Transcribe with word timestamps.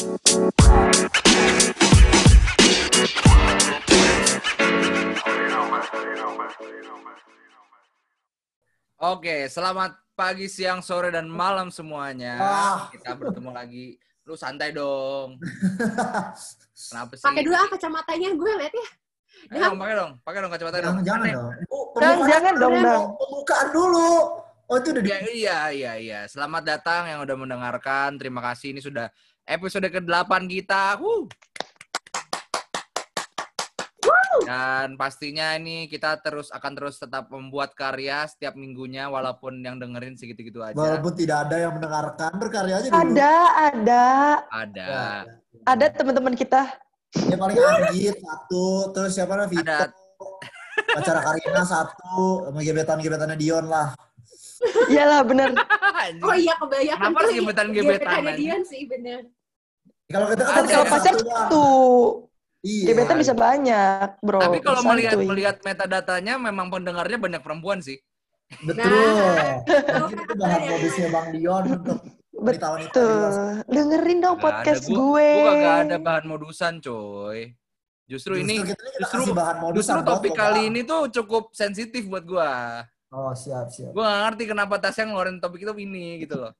Oke, 0.00 0.08
selamat 9.52 10.00
pagi, 10.16 10.48
siang, 10.48 10.80
sore, 10.80 11.12
dan 11.12 11.28
malam 11.28 11.68
semuanya. 11.68 12.40
Ah. 12.40 12.88
Kita 12.88 13.12
bertemu 13.12 13.52
lagi. 13.52 14.00
Lu 14.24 14.40
santai 14.40 14.72
dong. 14.72 15.36
Kenapa 16.88 17.12
sih? 17.20 17.20
Pakai 17.20 17.44
dulu 17.44 17.60
ah 17.60 17.68
kacamatanya 17.68 18.28
gue 18.32 18.52
liat 18.56 18.72
ya. 18.72 18.88
Ayo 19.52 19.60
dong, 19.68 19.76
pakai 19.84 19.94
dong. 20.00 20.12
Pakai 20.24 20.38
dong 20.40 20.52
kacamata 20.56 20.78
dong. 20.80 20.96
Jangan, 21.04 21.04
jangan 21.04 21.20
Aneh. 21.20 21.34
dong. 21.36 21.52
Oh, 21.68 21.84
Dang, 22.00 22.16
pembukaan 22.16 22.32
jangan 22.32 22.54
dong. 22.56 22.72
Dang. 22.80 23.04
Pembukaan 23.20 23.68
dulu. 23.68 24.08
Oh, 24.70 24.78
itu 24.78 24.94
udah 24.94 25.02
di... 25.02 25.10
Iya, 25.10 25.20
iya, 25.28 25.58
iya, 25.68 25.92
iya. 25.98 26.20
Selamat 26.30 26.62
datang 26.62 27.10
yang 27.10 27.20
udah 27.26 27.36
mendengarkan. 27.36 28.16
Terima 28.16 28.38
kasih. 28.38 28.70
Ini 28.70 28.78
sudah 28.78 29.10
episode 29.46 29.88
ke-8 29.88 30.32
kita. 30.48 30.98
Wuh. 31.00 31.28
Dan 34.40 34.96
pastinya 34.96 35.54
ini 35.54 35.86
kita 35.86 36.16
terus 36.24 36.48
akan 36.50 36.72
terus 36.72 36.96
tetap 36.96 37.28
membuat 37.28 37.76
karya 37.76 38.24
setiap 38.24 38.56
minggunya 38.56 39.06
walaupun 39.06 39.60
yang 39.60 39.76
dengerin 39.76 40.16
segitu-gitu 40.16 40.64
aja. 40.64 40.74
Walaupun 40.74 41.12
tidak 41.14 41.46
ada 41.46 41.56
yang 41.68 41.72
mendengarkan, 41.76 42.30
berkarya 42.40 42.74
aja 42.80 42.88
dulu. 42.88 42.98
Ada, 42.98 43.34
ada, 43.70 44.04
Ada. 44.48 44.86
Ya, 44.86 45.06
ada 45.66 45.84
teman-teman 45.92 46.34
kita. 46.34 46.66
ya 47.10 47.36
paling 47.36 47.58
Anggit 47.58 48.16
satu, 48.22 48.94
terus 48.94 49.18
siapa 49.18 49.34
namanya 49.34 49.50
Vito, 49.50 49.66
Ada. 49.66 49.90
pacara 50.94 51.20
Karina 51.26 51.62
satu, 51.66 52.46
sama 52.46 52.60
gebetan-gebetannya 52.62 53.36
Dion 53.36 53.66
lah. 53.66 53.92
Iyalah 54.88 55.20
bener. 55.26 55.50
Anjing. 56.00 56.24
Oh 56.24 56.34
iya 56.34 56.54
kebanyakan 56.56 57.00
Kenapa 57.04 57.18
harus 57.20 57.32
gebetan-gebetan? 57.36 58.20
Dian 58.40 58.62
sih 58.64 58.82
bener. 58.88 59.20
Kalau 60.10 60.26
kita 60.32 60.42
kan. 60.42 60.62
Kalau 60.66 60.86
pacar 60.88 61.14
satu. 61.20 61.66
Iya. 62.60 62.92
Gebetan 62.92 63.16
bisa 63.16 63.32
banyak, 63.32 64.08
bro. 64.20 64.40
Tapi 64.40 64.58
kalau 64.60 64.80
melihat 64.84 65.16
melihat 65.16 65.56
metadatanya 65.64 66.36
memang 66.36 66.68
pendengarnya 66.68 67.16
banyak 67.16 67.40
perempuan 67.40 67.80
sih. 67.80 67.96
Betul. 68.60 68.84
Nah. 68.84 69.62
Mungkin 70.04 70.18
itu 70.26 70.34
bahan 70.36 70.60
modusnya 70.66 71.08
Bang 71.08 71.28
Dion 71.32 71.64
untuk 71.70 71.98
Betul. 72.40 72.80
Dengerin 73.68 74.18
dong 74.24 74.36
podcast 74.40 74.88
ada, 74.88 74.92
gua- 74.96 75.20
gue. 75.20 75.28
Gua 75.36 75.44
kagak 75.52 75.76
ada 75.84 75.96
bahan 76.00 76.24
modusan, 76.24 76.72
coy. 76.80 77.52
Justru 78.10 78.42
ini 78.42 78.64
kita, 78.64 78.74
kita 78.74 79.06
justru- 79.06 79.36
bahan 79.36 79.56
modusan 79.62 80.02
justru 80.02 80.08
topik 80.08 80.32
kali 80.34 80.66
ini 80.66 80.80
tuh 80.82 81.06
cukup 81.14 81.54
sensitif 81.54 82.08
buat 82.10 82.24
gua. 82.26 82.82
Oh, 83.10 83.34
siap, 83.34 83.66
siap. 83.74 83.90
Gua 83.90 84.06
gak 84.06 84.20
ngerti 84.30 84.44
kenapa 84.46 84.74
Tasya 84.78 85.10
ngeluarin 85.10 85.42
topik 85.42 85.66
itu 85.66 85.74
ini 85.82 86.22
gitu 86.22 86.38
loh. 86.38 86.52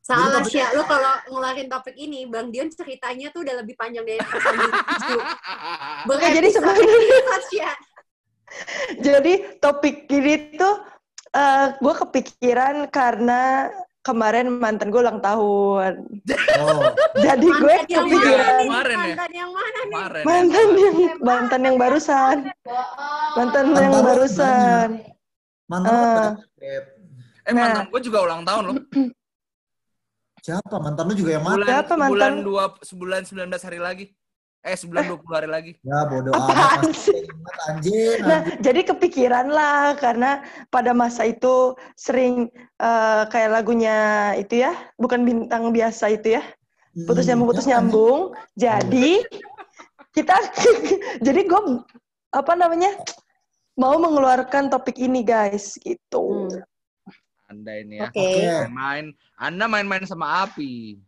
Salah 0.00 0.42
sih 0.46 0.62
lu 0.74 0.82
kalau 0.86 1.14
ngeluarin 1.28 1.68
topik 1.68 1.94
ini, 1.98 2.24
Bang 2.30 2.48
Dion 2.54 2.70
ceritanya 2.70 3.28
tuh 3.34 3.42
udah 3.44 3.62
lebih 3.62 3.74
panjang 3.74 4.06
dari 4.06 4.18
episode 4.18 4.58
itu. 4.96 5.18
Oke, 6.08 6.26
jadi 6.30 6.48
sebenarnya 6.50 7.70
jadi 8.98 9.32
topik 9.62 10.10
ini 10.10 10.58
tuh 10.58 10.74
eh 11.30 11.66
gue 11.78 11.94
kepikiran 11.94 12.90
karena 12.90 13.70
kemarin 14.02 14.50
mantan 14.50 14.90
gue 14.90 14.98
ulang 14.98 15.22
tahun. 15.22 16.02
Oh, 16.58 16.90
Jadi 17.26 17.46
gue 17.46 17.74
Mantan 17.76 17.86
yang 17.92 18.06
kepikiran 18.08 18.48
mana 18.48 18.58
nih? 18.58 18.66
Kemarin 18.66 18.96
ya? 18.96 19.06
Mantan 19.06 19.30
yang 19.30 19.50
mana 19.52 19.68
nih? 19.70 19.84
Kemarin. 19.94 20.22
mantan 20.24 20.68
yang 20.74 20.96
mantan 21.20 21.60
yang 21.62 21.76
barusan, 21.78 22.36
mantan 23.36 23.64
Mantan 23.70 23.84
yang 23.86 24.02
barusan. 24.02 24.88
Mantan 25.70 25.92
lu 25.94 26.02
Eh. 26.58 26.82
Eh 27.46 27.54
mantan 27.54 27.86
gua 27.88 28.00
juga 28.02 28.18
ulang 28.26 28.42
tahun 28.42 28.62
loh. 28.66 28.76
Siapa? 30.44 30.76
Mantan 30.80 31.04
lu 31.06 31.14
juga 31.14 31.30
yang 31.38 31.44
mana? 31.44 31.56
Bulan, 31.60 31.68
Siapa 31.70 31.92
mantan? 31.94 32.10
Bulan 32.10 32.32
dua, 32.42 32.64
sebulan 32.82 33.20
19 33.28 33.66
hari 33.68 33.78
lagi. 33.80 34.06
Eh, 34.60 34.76
sebulan 34.76 35.08
20 35.08 35.24
hari 35.32 35.48
lagi. 35.48 35.72
Ya 35.80 36.04
bodoh 36.04 36.36
amat. 36.36 36.84
Anjing. 37.72 38.20
Nah, 38.20 38.40
jadi 38.60 38.84
kepikiran 38.92 39.48
lah 39.48 39.96
karena 39.96 40.44
pada 40.68 40.92
masa 40.92 41.24
itu 41.24 41.72
sering 41.96 42.52
eh, 42.76 43.22
kayak 43.32 43.56
lagunya 43.56 43.96
itu 44.36 44.60
ya, 44.60 44.76
bukan 45.00 45.24
bintang 45.24 45.72
biasa 45.72 46.12
itu 46.12 46.36
ya, 46.36 46.44
putus 47.08 47.24
Hmm, 47.24 47.40
nyambung 47.40 47.48
putus 47.48 47.64
ya, 47.64 47.80
nyambung. 47.80 48.20
Jadi 48.52 49.24
kita, 50.12 50.36
jadi 51.26 51.40
gue 51.48 51.60
apa 52.36 52.52
namanya 52.52 52.92
mau 53.80 53.96
mengeluarkan 53.96 54.68
topik 54.68 55.00
ini 55.00 55.24
guys 55.24 55.80
gitu. 55.80 56.52
Hmm. 56.52 56.60
Anda 57.48 57.72
ini 57.80 57.98
ya. 57.98 58.06
Oke. 58.06 58.20
Oke. 58.20 58.68
Main, 58.70 59.04
Anda 59.34 59.64
main-main 59.66 60.04
sama 60.04 60.44
api. 60.44 61.00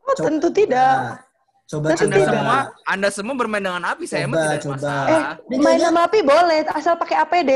Oh 0.00 0.14
Coba- 0.14 0.26
tentu 0.30 0.48
tidak. 0.48 0.94
Nah, 0.96 1.18
coba 1.66 1.86
Tentu 1.90 1.98
coba. 1.98 2.06
Anda 2.06 2.16
tidak. 2.16 2.30
semua, 2.30 2.58
Anda 2.86 3.08
semua 3.10 3.34
bermain 3.34 3.60
dengan 3.60 3.84
api. 3.84 4.04
Saya 4.06 4.24
mah 4.24 4.32
Coba, 4.32 4.38
tidak 4.38 4.54
ada 4.54 4.62
coba. 4.62 4.74
masalah. 4.78 5.08
Eh, 5.50 5.58
main 5.58 5.78
sama 5.82 6.00
api 6.06 6.18
boleh 6.22 6.58
asal 6.70 6.94
pakai 6.96 7.16
APD. 7.20 7.52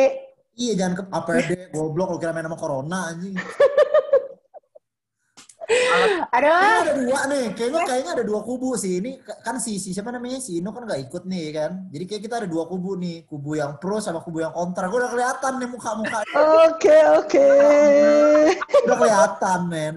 Iya 0.52 0.72
jangan 0.76 0.92
ke 0.92 1.02
APD, 1.08 1.50
goblok 1.72 2.08
lo 2.10 2.16
kira 2.18 2.34
main 2.34 2.44
sama 2.44 2.58
corona 2.58 2.98
anjing. 3.08 3.32
Aduh. 6.30 6.50
Kayaknya 6.50 6.82
ada 6.82 6.94
dua 6.98 7.20
nih, 7.26 7.44
kayaknya 7.54 7.80
kayaknya 7.86 8.12
ada 8.18 8.24
dua 8.26 8.40
kubu 8.42 8.74
sih. 8.74 8.98
Ini 8.98 9.10
kan 9.42 9.58
si, 9.58 9.78
si 9.78 9.94
siapa 9.94 10.10
namanya 10.10 10.38
si 10.38 10.58
Ino 10.58 10.70
kan 10.70 10.86
nggak 10.86 11.10
ikut 11.10 11.22
nih 11.26 11.44
kan. 11.54 11.70
Jadi 11.90 12.04
kayak 12.06 12.22
kita 12.26 12.34
ada 12.42 12.48
dua 12.50 12.66
kubu 12.66 12.94
nih, 12.94 13.26
kubu 13.26 13.54
yang 13.54 13.78
pro 13.78 13.98
sama 13.98 14.20
kubu 14.20 14.42
yang 14.42 14.50
kontra. 14.50 14.90
Gue 14.90 14.98
udah 15.00 15.10
kelihatan 15.10 15.52
nih 15.58 15.68
muka-muka, 15.68 16.18
Oke 16.70 16.96
oke. 17.18 17.48
udah 18.86 18.96
kelihatan 18.96 19.60
men. 19.66 19.96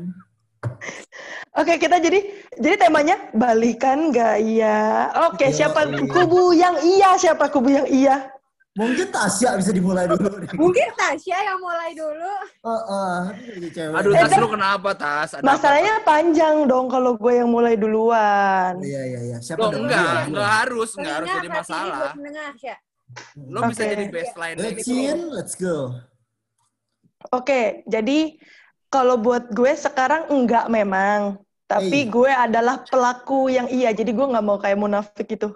Oke 1.53 1.77
kita 1.77 2.01
jadi 2.01 2.19
jadi 2.57 2.75
temanya 2.81 3.29
balikan 3.37 4.09
gak 4.09 4.41
iya. 4.41 5.13
Oke 5.29 5.53
Iya, 5.53 5.69
siapa 5.69 5.85
iya. 5.85 6.01
kubu 6.09 6.49
yang 6.49 6.75
iya 6.81 7.13
siapa 7.13 7.45
kubu 7.53 7.69
yang 7.69 7.85
iya? 7.85 8.32
Mungkin 8.73 9.13
Tasya 9.13 9.53
bisa 9.61 9.69
dimulai 9.69 10.09
dulu 10.09 10.33
nih. 10.41 10.49
Mungkin 10.57 10.89
Tasya 10.97 11.37
yang 11.45 11.61
mulai 11.61 11.93
dulu. 11.93 12.33
Jadi 13.37 13.69
cewek. 13.69 13.93
Aduh, 14.01 14.11
Tas 14.17 14.33
lu 14.33 14.47
kenapa, 14.49 14.89
Tas? 14.97 15.29
Ada 15.37 15.45
apa, 15.45 15.49
Masalahnya 15.53 15.93
panjang 16.01 16.55
dong 16.65 16.89
kalau 16.89 17.13
gue 17.13 17.33
yang 17.37 17.53
mulai 17.53 17.77
duluan. 17.77 18.81
Iya 18.81 19.01
iya 19.05 19.19
iya. 19.29 19.37
Siapa 19.37 19.69
dulu? 19.69 19.85
enggak, 19.85 20.01
Dia? 20.01 20.25
enggak 20.25 20.49
harus, 20.57 20.89
enggak 20.97 21.13
harus 21.21 21.27
jadi 21.37 21.49
masalah. 21.53 22.11
Lo 23.45 23.59
bisa 23.69 23.83
Oke. 23.85 23.91
jadi 23.93 24.05
baseline 24.09 24.57
Let's 24.57 24.87
in, 24.89 25.19
let's 25.29 25.53
go. 25.53 25.93
Oke 27.29 27.85
jadi 27.85 28.35
kalau 28.89 29.21
buat 29.21 29.53
gue 29.53 29.69
sekarang 29.77 30.33
enggak 30.33 30.65
memang. 30.73 31.37
Tapi 31.69 32.05
Hey. 32.05 32.09
gue 32.09 32.29
adalah 32.29 32.81
pelaku 32.85 33.53
yang 33.53 33.69
iya. 33.69 33.93
Jadi 33.93 34.13
gue 34.13 34.25
nggak 34.25 34.45
mau 34.45 34.57
kayak 34.57 34.77
munafik 34.81 35.25
gitu. 35.29 35.53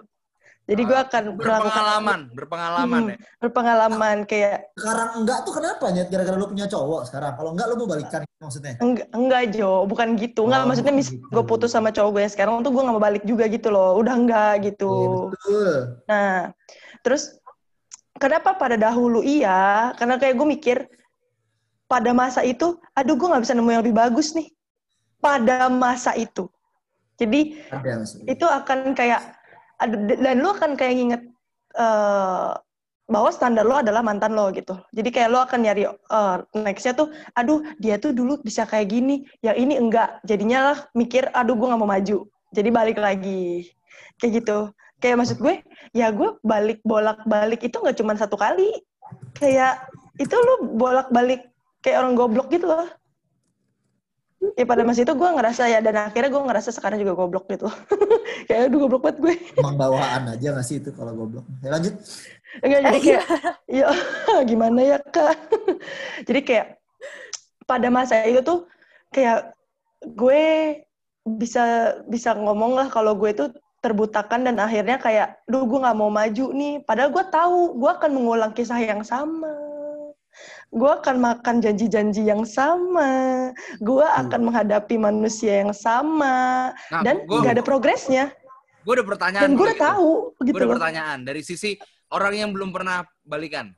Jadi 0.68 0.82
gue 0.84 0.98
akan 1.00 1.22
melakukan 1.32 1.64
Berpengalaman, 1.64 2.20
berpengalaman 2.36 3.00
Hmm. 3.00 3.10
ya. 3.10 3.16
berpengalaman 3.40 4.16
kayak 4.28 4.68
Sekarang 4.76 5.08
enggak 5.16 5.38
tuh 5.42 5.52
kenapa 5.56 5.84
Nyet? 5.88 6.12
Gara-gara 6.12 6.36
lu 6.36 6.44
punya 6.44 6.68
cowok 6.68 7.08
sekarang. 7.08 7.32
Kalau 7.34 7.50
enggak 7.56 7.66
lu 7.66 7.74
mau 7.80 7.88
balikan 7.88 8.20
maksudnya. 8.36 8.76
enggak 8.76 9.08
enggak 9.10 9.42
Jo, 9.50 9.88
bukan 9.88 10.08
gitu. 10.14 10.44
Enggak 10.44 10.60
Oh, 10.60 10.68
maksudnya 10.68 10.92
mis 10.92 11.08
gitu. 11.08 11.24
gue 11.24 11.42
putus 11.42 11.72
sama 11.72 11.88
cowok 11.88 12.10
gue 12.12 12.22
yang 12.22 12.34
sekarang 12.36 12.52
tuh 12.60 12.68
gue 12.68 12.82
nggak 12.84 12.94
mau 12.94 13.00
balik 13.00 13.24
juga 13.24 13.48
gitu 13.48 13.72
loh. 13.72 13.96
Udah 13.96 14.12
enggak 14.12 14.52
gitu. 14.62 14.92
Iya, 14.92 15.08
betul. 15.32 15.70
Nah, 16.04 16.36
terus 17.00 17.22
kenapa 18.14 18.52
pada 18.52 18.76
dahulu 18.76 19.24
iya? 19.24 19.96
Karena 19.96 20.20
kayak 20.20 20.36
gue 20.36 20.46
mikir 20.46 20.76
pada 21.88 22.12
masa 22.12 22.44
itu, 22.44 22.76
aduh 22.92 23.16
gue 23.16 23.24
nggak 23.24 23.40
bisa 23.40 23.56
nemu 23.56 23.72
yang 23.72 23.80
lebih 23.80 23.96
bagus 23.96 24.36
nih. 24.36 24.52
Pada 25.16 25.72
masa 25.72 26.12
itu. 26.12 26.44
Jadi 27.16 27.56
Ada 27.72 28.04
itu 28.28 28.44
akan 28.44 28.92
kayak, 28.92 29.37
dan 29.86 30.36
lu 30.42 30.48
akan 30.50 30.74
kayak 30.74 30.94
nginget 30.98 31.22
eh, 31.78 32.52
bahwa 33.08 33.30
standar 33.32 33.64
lo 33.64 33.80
adalah 33.80 34.04
mantan 34.04 34.36
lo 34.36 34.52
gitu. 34.52 34.76
Jadi 34.92 35.08
kayak 35.08 35.28
lo 35.32 35.40
akan 35.46 35.64
nyari 35.64 35.88
eh, 35.88 36.36
nextnya 36.58 36.92
tuh, 36.98 37.08
aduh 37.38 37.64
dia 37.80 37.96
tuh 37.96 38.12
dulu 38.12 38.42
bisa 38.42 38.68
kayak 38.68 38.92
gini, 38.92 39.24
yang 39.40 39.56
ini 39.56 39.80
enggak. 39.80 40.20
Jadinya 40.28 40.72
lah 40.72 40.78
mikir, 40.92 41.30
aduh 41.32 41.56
gue 41.56 41.66
nggak 41.70 41.80
mau 41.80 41.88
maju. 41.88 42.28
Jadi 42.52 42.68
balik 42.68 42.98
lagi. 43.00 43.70
Kayak 44.20 44.44
gitu. 44.44 44.58
Kayak 44.98 45.16
maksud 45.22 45.38
gue, 45.38 45.62
ya 45.94 46.10
gue 46.10 46.36
balik 46.42 46.82
bolak-balik 46.82 47.62
itu 47.62 47.78
nggak 47.78 47.96
cuma 47.96 48.18
satu 48.18 48.34
kali. 48.34 48.74
Kayak 49.38 49.86
itu 50.18 50.34
lo 50.34 50.74
bolak-balik 50.74 51.46
kayak 51.80 52.02
orang 52.02 52.18
goblok 52.18 52.50
gitu 52.50 52.66
loh. 52.66 52.90
Ya 54.38 54.62
pada 54.62 54.86
masa 54.86 55.02
itu 55.02 55.14
gue 55.18 55.30
ngerasa 55.34 55.66
ya, 55.66 55.82
dan 55.82 55.98
akhirnya 55.98 56.30
gue 56.30 56.42
ngerasa 56.46 56.70
sekarang 56.70 57.02
juga 57.02 57.18
goblok 57.18 57.50
gitu. 57.50 57.66
kayak 58.46 58.70
aduh 58.70 58.86
goblok 58.86 59.02
banget 59.02 59.18
gue. 59.18 59.34
Emang 59.58 59.74
bawaan 59.74 60.30
aja 60.30 60.54
gak 60.54 60.66
sih 60.66 60.78
itu 60.78 60.94
kalau 60.94 61.10
goblok. 61.14 61.42
Ya 61.58 61.74
lanjut. 61.74 61.94
Enggak, 62.62 62.80
jadi 62.86 62.98
kayak, 63.02 63.24
ya 63.66 63.86
gimana 64.50 64.80
ya 64.82 64.98
kak? 65.02 65.34
jadi 66.30 66.40
kayak 66.46 66.66
pada 67.66 67.90
masa 67.90 68.22
itu 68.24 68.40
tuh 68.46 68.70
kayak 69.10 69.52
gue 70.06 70.42
bisa 71.26 71.98
bisa 72.06 72.32
ngomong 72.38 72.78
lah 72.78 72.86
kalau 72.88 73.18
gue 73.18 73.34
tuh 73.34 73.50
terbutakan 73.82 74.46
dan 74.46 74.58
akhirnya 74.62 75.02
kayak, 75.02 75.38
duh 75.50 75.66
gue 75.66 75.82
nggak 75.82 75.98
mau 75.98 76.14
maju 76.14 76.46
nih. 76.54 76.82
Padahal 76.86 77.10
gue 77.10 77.24
tahu 77.26 77.58
gue 77.74 77.90
akan 77.90 78.10
mengulang 78.14 78.52
kisah 78.54 78.78
yang 78.78 79.02
sama. 79.02 79.67
Gue 80.68 80.90
akan 81.00 81.16
makan 81.16 81.64
janji-janji 81.64 82.28
yang 82.28 82.44
sama, 82.44 83.48
gue 83.80 84.04
akan 84.04 84.40
menghadapi 84.52 85.00
manusia 85.00 85.64
yang 85.64 85.72
sama, 85.72 86.70
Nah, 86.92 87.00
dan 87.00 87.24
gua- 87.24 87.40
nggak 87.40 87.54
ada 87.56 87.64
progresnya. 87.64 88.24
Gue 88.84 89.00
ada 89.00 89.04
pertanyaan. 89.04 89.42
Dan 89.48 89.52
gue 89.56 89.64
udah 89.64 89.76
gitu. 89.76 89.84
tahu 89.88 90.10
Gue 90.36 90.44
gitu 90.48 90.56
ada 90.60 90.66
loh. 90.68 90.74
pertanyaan 90.76 91.18
dari 91.24 91.40
sisi 91.40 91.76
orang 92.08 92.32
yang 92.36 92.50
belum 92.52 92.72
pernah 92.72 93.04
balikan. 93.24 93.72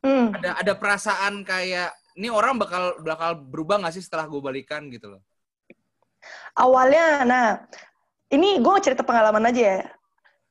Hmm. 0.00 0.32
Ada 0.32 0.64
ada 0.64 0.72
perasaan 0.76 1.44
kayak 1.44 1.92
ini 2.16 2.28
orang 2.28 2.56
bakal 2.56 2.96
bakal 3.04 3.36
berubah 3.36 3.80
gak 3.84 3.96
sih 3.96 4.04
setelah 4.04 4.24
gue 4.24 4.40
balikan 4.40 4.88
gitu 4.88 5.16
loh. 5.16 5.22
Awalnya, 6.56 7.24
nah 7.24 7.46
ini 8.32 8.58
gue 8.60 8.74
cerita 8.80 9.04
pengalaman 9.04 9.44
aja 9.48 9.60
ya. 9.60 9.80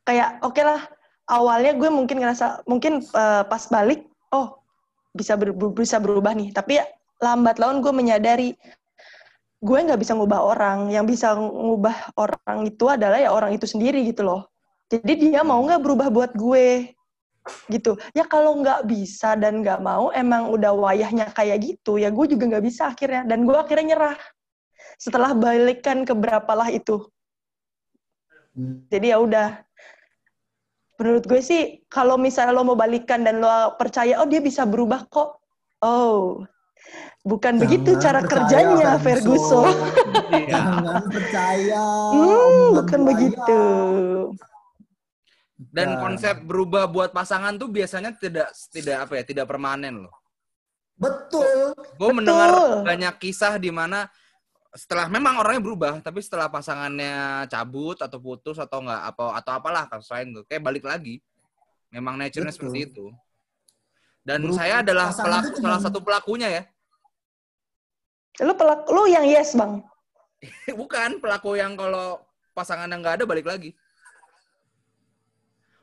Kayak 0.06 0.30
oke 0.42 0.62
lah, 0.62 0.82
awalnya 1.26 1.74
gue 1.74 1.90
mungkin 1.90 2.22
ngerasa 2.22 2.62
mungkin 2.66 3.02
eh, 3.02 3.44
pas 3.46 3.64
balik, 3.70 4.06
oh 4.30 4.62
bisa 5.16 5.40
ber- 5.40 5.56
bisa 5.72 5.98
berubah 6.04 6.36
nih. 6.36 6.52
Tapi 6.52 6.84
lambat 7.24 7.56
laun 7.58 7.80
gue 7.80 7.94
menyadari 7.96 8.52
gue 9.64 9.78
nggak 9.80 9.98
bisa 9.98 10.14
ngubah 10.14 10.42
orang. 10.44 10.92
Yang 10.92 11.06
bisa 11.16 11.40
ngubah 11.40 12.12
orang 12.20 12.68
itu 12.68 12.86
adalah 12.92 13.18
ya 13.18 13.32
orang 13.32 13.56
itu 13.56 13.64
sendiri 13.64 14.04
gitu 14.04 14.28
loh. 14.28 14.52
Jadi 14.92 15.32
dia 15.32 15.42
mau 15.42 15.64
nggak 15.64 15.82
berubah 15.82 16.08
buat 16.12 16.32
gue 16.36 16.92
gitu. 17.72 17.98
Ya 18.14 18.28
kalau 18.28 18.60
nggak 18.60 18.86
bisa 18.86 19.34
dan 19.40 19.64
nggak 19.64 19.82
mau, 19.82 20.12
emang 20.14 20.52
udah 20.52 20.76
wayahnya 20.76 21.32
kayak 21.34 21.64
gitu. 21.64 21.98
Ya 21.98 22.12
gue 22.12 22.26
juga 22.30 22.44
nggak 22.52 22.66
bisa 22.66 22.92
akhirnya. 22.92 23.24
Dan 23.26 23.48
gue 23.48 23.56
akhirnya 23.56 23.96
nyerah 23.96 24.18
setelah 25.00 25.32
balikan 25.34 26.04
ke 26.04 26.14
berapalah 26.14 26.70
itu. 26.70 27.02
Hmm. 28.56 28.88
Jadi 28.92 29.12
ya 29.12 29.18
udah. 29.20 29.50
Menurut 30.96 31.24
gue 31.28 31.42
sih 31.44 31.84
kalau 31.92 32.16
misalnya 32.16 32.56
lo 32.56 32.64
mau 32.64 32.80
balikan 32.80 33.28
dan 33.28 33.44
lo 33.44 33.76
percaya 33.76 34.24
oh 34.24 34.28
dia 34.28 34.40
bisa 34.40 34.64
berubah 34.64 35.08
kok. 35.12 35.44
Oh. 35.84 36.44
Bukan 37.26 37.58
begitu 37.58 37.98
Jangan 37.98 38.04
cara 38.06 38.20
percaya, 38.22 38.38
kerjanya 38.38 38.90
Ferguson. 39.02 39.74
Iya. 40.30 40.56
Jangan 40.56 41.04
percaya. 41.10 41.84
Hmm, 42.14 42.68
bukan 42.78 43.00
buaya. 43.02 43.10
begitu. 43.12 43.62
Dan 45.56 45.88
Nah. 45.96 46.00
konsep 46.04 46.36
berubah 46.44 46.86
buat 46.88 47.10
pasangan 47.16 47.56
tuh 47.56 47.72
biasanya 47.72 48.14
tidak 48.16 48.52
tidak 48.70 49.08
apa 49.08 49.14
ya, 49.20 49.24
tidak 49.26 49.46
permanen 49.50 50.06
loh. 50.06 50.16
Betul. 50.96 51.76
Gue 52.00 52.12
mendengar 52.16 52.84
banyak 52.88 53.16
kisah 53.20 53.60
di 53.60 53.74
mana 53.74 54.08
setelah 54.76 55.08
memang 55.08 55.40
orangnya 55.40 55.64
berubah, 55.64 55.94
tapi 56.04 56.20
setelah 56.20 56.52
pasangannya 56.52 57.48
cabut 57.48 57.96
atau 57.96 58.20
putus 58.20 58.60
atau 58.60 58.84
enggak 58.84 59.02
apa 59.08 59.26
atau 59.40 59.52
apalah 59.56 59.88
kasus 59.88 60.12
lain 60.12 60.36
tuh, 60.36 60.44
kayak 60.52 60.64
balik 60.68 60.84
lagi. 60.84 61.24
Memang 61.96 62.20
nature-nya 62.20 62.52
Betul. 62.52 62.60
seperti 62.60 62.80
itu. 62.92 63.06
Dan 64.20 64.44
Berubah. 64.44 64.60
saya 64.60 64.76
adalah 64.84 65.16
pelaku, 65.16 65.56
salah 65.64 65.80
satu 65.80 66.00
pelakunya 66.04 66.50
ya. 66.52 66.64
Lo 68.44 68.52
pelak 68.52 68.84
lo 68.92 69.08
yang 69.08 69.24
yes, 69.24 69.56
Bang. 69.56 69.80
Bukan 70.80 71.24
pelaku 71.24 71.56
yang 71.56 71.80
kalau 71.80 72.20
pasangan 72.52 72.92
yang 72.92 73.00
nggak 73.00 73.24
ada 73.24 73.26
balik 73.26 73.48
lagi. 73.48 73.72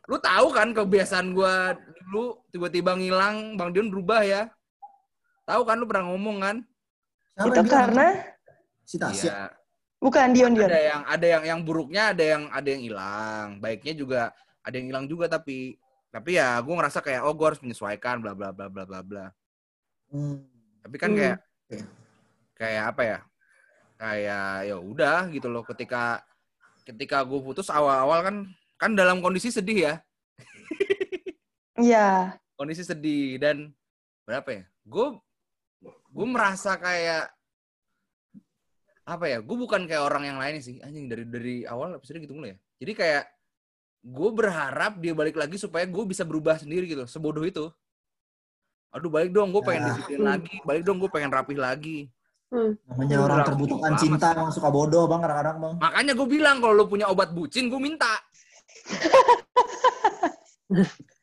Lu 0.04 0.20
tahu 0.20 0.52
kan 0.52 0.76
kebiasaan 0.76 1.32
gua 1.32 1.72
dulu 1.80 2.44
tiba-tiba 2.52 2.92
ngilang, 2.92 3.56
Bang 3.56 3.72
Dion 3.72 3.88
berubah 3.88 4.20
ya. 4.20 4.52
Tahu 5.48 5.64
kan 5.64 5.80
lu 5.80 5.88
pernah 5.88 6.12
ngomong 6.12 6.44
kan? 6.44 6.56
Siapa 7.40 7.56
itu 7.56 7.62
karena 7.72 8.06
si 8.92 9.00
Tasya. 9.00 9.24
Iya. 9.24 9.40
bukan 9.96 10.36
Dion 10.36 10.52
Dion. 10.52 10.68
Ada 10.68 10.80
yang 10.84 11.02
ada 11.08 11.26
yang 11.26 11.44
yang 11.48 11.60
buruknya 11.64 12.12
ada 12.12 12.24
yang 12.36 12.44
ada 12.52 12.68
yang 12.68 12.82
hilang, 12.84 13.48
baiknya 13.56 13.94
juga 13.96 14.22
ada 14.60 14.74
yang 14.76 14.92
hilang 14.92 15.06
juga 15.08 15.32
tapi 15.32 15.80
tapi 16.12 16.36
ya 16.36 16.60
gue 16.60 16.74
ngerasa 16.76 17.00
kayak 17.00 17.24
oh 17.24 17.32
gue 17.32 17.46
harus 17.48 17.62
menyesuaikan 17.64 18.20
bla 18.20 18.36
bla 18.36 18.52
bla 18.52 18.68
bla 18.68 18.84
bla 18.84 19.00
bla. 19.00 19.26
Hmm. 20.12 20.44
Tapi 20.84 20.96
kan 21.00 21.16
Hmm. 21.16 21.18
kayak 21.18 21.38
kayak 22.52 22.84
apa 22.92 23.02
ya? 23.02 23.18
Kayak 23.96 24.46
ya 24.68 24.76
udah 24.76 25.18
gitu 25.32 25.48
loh 25.48 25.64
ketika 25.64 26.20
ketika 26.84 27.24
gue 27.24 27.40
putus 27.40 27.72
awal-awal 27.72 28.20
kan 28.20 28.36
kan 28.76 28.92
dalam 28.92 29.24
kondisi 29.24 29.48
sedih 29.48 29.88
ya. 29.88 29.94
Iya. 31.80 32.36
Kondisi 32.58 32.84
sedih 32.84 33.40
dan 33.40 33.72
berapa 34.28 34.50
ya? 34.52 34.64
Gue 34.84 35.16
gue 36.12 36.26
merasa 36.28 36.76
kayak 36.76 37.32
apa 39.02 39.24
ya? 39.26 39.38
Gue 39.42 39.56
bukan 39.56 39.84
kayak 39.84 40.02
orang 40.02 40.24
yang 40.24 40.38
lain 40.38 40.62
sih. 40.62 40.78
Anjing 40.80 41.06
dari 41.06 41.24
dari 41.26 41.56
awal 41.66 41.98
episode 41.98 42.22
gitu 42.22 42.32
mulu 42.32 42.50
ya. 42.50 42.56
Jadi 42.78 42.92
kayak 42.94 43.24
gue 44.02 44.30
berharap 44.30 44.98
dia 44.98 45.14
balik 45.14 45.38
lagi 45.38 45.54
supaya 45.56 45.86
gue 45.86 46.04
bisa 46.04 46.22
berubah 46.22 46.58
sendiri 46.58 46.86
gitu. 46.86 47.06
Sebodoh 47.06 47.42
itu. 47.42 47.70
Aduh 48.92 49.08
balik 49.08 49.32
dong, 49.32 49.50
gue 49.50 49.62
pengen 49.64 49.82
Ya. 49.82 49.88
disiplin 49.94 50.20
lagi. 50.20 50.54
Balik 50.62 50.82
dong, 50.84 51.00
gue 51.00 51.08
pengen 51.08 51.32
rapih 51.32 51.56
lagi. 51.56 52.12
Namanya 52.52 53.16
Lu 53.16 53.24
orang 53.24 53.38
terbutuhkan 53.48 53.96
banget 53.96 54.02
cinta 54.04 54.26
emang 54.36 54.52
suka 54.52 54.68
bodoh 54.68 55.08
bang 55.08 55.24
kadang-kadang 55.24 55.56
bang. 55.56 55.74
Makanya 55.80 56.12
gue 56.12 56.28
bilang 56.28 56.56
kalau 56.60 56.74
lu 56.76 56.84
punya 56.84 57.08
obat 57.08 57.32
bucin, 57.32 57.72
gue 57.72 57.80
minta. 57.80 58.20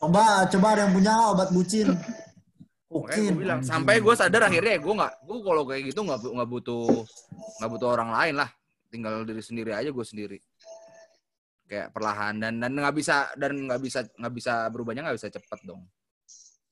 Coba 0.02 0.50
coba 0.50 0.68
ada 0.74 0.82
yang 0.90 0.94
punya 0.98 1.14
obat 1.30 1.50
bucin. 1.54 1.94
Oke. 2.90 3.22
gue 3.22 3.38
bilang 3.46 3.62
sampai 3.62 4.02
gue 4.02 4.14
sadar 4.18 4.50
akhirnya 4.50 4.82
gue 4.82 4.94
nggak, 4.98 5.14
gue 5.22 5.38
kalau 5.46 5.62
kayak 5.70 5.94
gitu 5.94 6.02
nggak 6.02 6.26
nggak 6.26 6.50
butuh 6.50 7.06
nggak 7.62 7.70
butuh 7.70 7.90
orang 7.94 8.10
lain 8.10 8.36
lah. 8.42 8.50
Tinggal 8.90 9.22
diri 9.30 9.46
sendiri 9.46 9.72
aja 9.78 9.94
gue 9.94 10.06
sendiri. 10.06 10.38
Kayak 11.70 11.94
perlahan 11.94 12.42
dan 12.42 12.58
dan 12.58 12.74
nggak 12.74 12.96
bisa 12.98 13.30
dan 13.38 13.70
nggak 13.70 13.78
bisa 13.78 14.00
nggak 14.18 14.34
bisa 14.34 14.54
berubahnya 14.74 15.06
nggak 15.06 15.18
bisa 15.22 15.30
cepet 15.30 15.60
dong. 15.70 15.86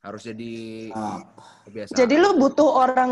Harus 0.02 0.26
jadi 0.26 0.90
Ah, 0.98 1.22
kebiasaan. 1.70 1.98
Jadi 2.02 2.16
lu 2.18 2.38
butuh 2.42 2.70
orang, 2.70 3.12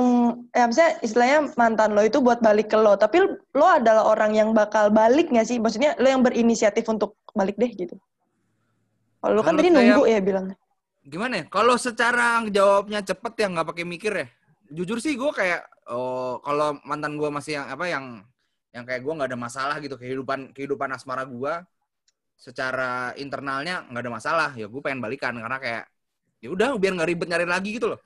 ya 0.53 0.65
misalnya 0.65 0.93
istilahnya 1.05 1.39
mantan 1.61 1.93
lo 1.93 2.01
itu 2.01 2.21
buat 2.25 2.41
balik 2.41 2.73
ke 2.73 2.77
lo, 2.77 2.97
tapi 2.97 3.21
lo 3.53 3.67
adalah 3.69 4.09
orang 4.09 4.33
yang 4.33 4.49
bakal 4.57 4.89
balik 4.89 5.29
nggak 5.29 5.45
sih? 5.45 5.61
Maksudnya 5.61 5.93
lo 6.01 6.09
yang 6.09 6.25
berinisiatif 6.25 6.85
untuk 6.89 7.21
balik 7.37 7.53
deh 7.61 7.69
gitu. 7.69 7.97
Kalau 9.21 9.33
lo 9.37 9.41
kan 9.45 9.57
tadi 9.57 9.69
nunggu 9.69 10.09
ya 10.09 10.21
bilang. 10.25 10.57
Gimana 11.05 11.33
ya? 11.39 11.45
Kalau 11.47 11.77
secara 11.77 12.41
jawabnya 12.49 12.99
cepet 12.99 13.33
ya 13.37 13.47
nggak 13.47 13.67
pakai 13.69 13.85
mikir 13.85 14.13
ya. 14.13 14.27
Jujur 14.73 14.97
sih 14.97 15.13
gue 15.13 15.29
kayak 15.29 15.61
oh 15.93 16.41
kalau 16.41 16.81
mantan 16.81 17.15
gue 17.15 17.29
masih 17.29 17.61
yang 17.61 17.65
apa 17.69 17.85
yang 17.85 18.05
yang 18.73 18.83
kayak 18.83 19.05
gue 19.05 19.13
nggak 19.13 19.29
ada 19.29 19.39
masalah 19.39 19.77
gitu 19.77 19.95
kehidupan 19.95 20.51
kehidupan 20.51 20.89
asmara 20.91 21.21
gue 21.23 21.53
secara 22.35 23.13
internalnya 23.15 23.85
nggak 23.87 24.03
ada 24.03 24.11
masalah 24.11 24.49
ya 24.57 24.67
gue 24.67 24.81
pengen 24.83 24.99
balikan 24.99 25.31
karena 25.37 25.57
kayak 25.61 25.83
ya 26.43 26.49
udah 26.51 26.75
biar 26.75 26.91
nggak 26.97 27.09
ribet 27.13 27.27
nyari 27.29 27.45
lagi 27.47 27.69
gitu 27.77 27.93
loh. 27.95 27.99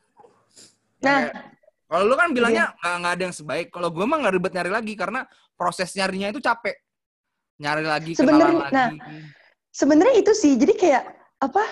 Ya 0.99 1.31
Nah. 1.31 1.31
kalau 1.87 2.03
lu 2.05 2.15
kan 2.19 2.29
bilangnya 2.35 2.75
nggak 2.75 2.95
nggak 3.01 3.13
ada 3.15 3.23
yang 3.23 3.35
sebaik. 3.35 3.67
Kalau 3.71 3.89
gue 3.89 4.03
mah 4.03 4.17
nggak 4.19 4.35
ribet 4.35 4.53
nyari 4.53 4.71
lagi 4.75 4.93
karena 4.99 5.23
proses 5.55 5.89
nyarinya 5.95 6.29
itu 6.29 6.43
capek. 6.43 6.75
Nyari 7.59 7.83
lagi, 7.83 8.11
Sebenarnya- 8.15 8.71
nah, 8.71 8.87
lagi. 8.95 9.19
Sebenarnya 9.67 10.15
itu 10.15 10.31
sih, 10.31 10.55
jadi 10.55 10.73
kayak 10.79 11.03
apa? 11.43 11.63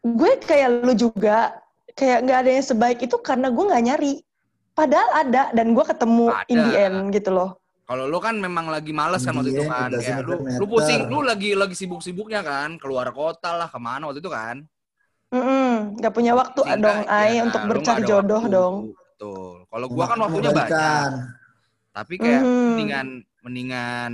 Gue 0.00 0.40
kayak 0.40 0.80
lu 0.80 0.92
juga, 0.96 1.52
kayak 1.92 2.24
nggak 2.24 2.38
ada 2.40 2.50
yang 2.50 2.64
sebaik 2.64 2.98
itu 3.04 3.16
karena 3.20 3.52
gue 3.52 3.64
nggak 3.64 3.84
nyari. 3.84 4.14
Padahal 4.72 5.10
ada 5.26 5.52
dan 5.52 5.76
gue 5.76 5.84
ketemu 5.84 6.24
in 6.48 6.58
the 6.58 6.72
Ada. 6.72 6.84
end 6.88 6.98
gitu 7.12 7.30
loh. 7.30 7.50
Kalau 7.84 8.06
lu 8.06 8.16
kan 8.16 8.38
memang 8.38 8.70
lagi 8.70 8.94
males 8.94 9.26
kan 9.26 9.34
waktu 9.34 9.50
itu 9.50 9.66
Iya, 9.66 9.68
kan. 9.68 9.88
doesn't 9.90 10.22
lu, 10.22 10.36
lu 10.46 10.64
pusing, 10.64 11.10
lu 11.10 11.26
lagi 11.26 11.58
lagi 11.58 11.74
sibuk-sibuknya 11.74 12.40
kan. 12.40 12.78
Keluar 12.78 13.10
kota 13.10 13.50
lah, 13.52 13.66
ke 13.66 13.76
mana 13.76 14.08
waktu 14.08 14.22
itu 14.22 14.30
kan. 14.30 14.62
Mm-mm, 15.30 15.98
nggak 15.98 16.14
punya 16.14 16.32
waktu 16.34 16.58
Sehingga, 16.64 16.86
dong, 16.86 17.00
Ay, 17.06 17.38
ya, 17.38 17.40
untuk 17.46 17.62
bercari 17.66 18.02
ada 18.02 18.08
jodoh 18.08 18.42
waktu. 18.42 18.54
dong. 18.54 18.74
Betul. 18.94 19.50
Kalau 19.66 19.86
gua 19.90 20.04
kan 20.06 20.18
waktunya 20.22 20.50
banyak. 20.50 21.10
Tapi 21.90 22.14
kayak 22.16 22.42
Mhm. 22.42 22.66
mendingan 22.72 23.06
mendingan 23.40 24.12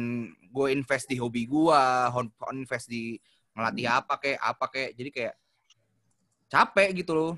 gue 0.49 0.67
invest 0.73 1.07
di 1.07 1.17
hobi 1.21 1.45
gua, 1.45 2.09
hon- 2.11 2.33
invest 2.57 2.89
di 2.89 3.21
ngelatih 3.53 3.87
apa 3.87 4.15
kayak 4.17 4.41
apa 4.41 4.65
kayak. 4.67 4.91
Jadi 4.97 5.11
kayak 5.13 5.35
capek 6.47 6.89
gitu 6.97 7.13
loh. 7.13 7.33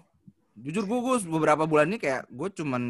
Jujur 0.55 0.83
gue, 0.85 0.99
gue 0.99 1.17
beberapa 1.31 1.65
bulan 1.65 1.87
ini 1.87 1.97
kayak 1.97 2.27
gue 2.27 2.49
cuman 2.53 2.83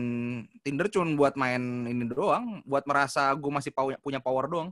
Tinder 0.62 0.88
cuman 0.88 1.14
buat 1.14 1.36
main 1.36 1.60
ini 1.84 2.08
doang, 2.08 2.64
buat 2.64 2.84
merasa 2.84 3.28
gue 3.32 3.50
masih 3.50 3.68
punya 3.98 4.18
power 4.18 4.48
doang. 4.48 4.70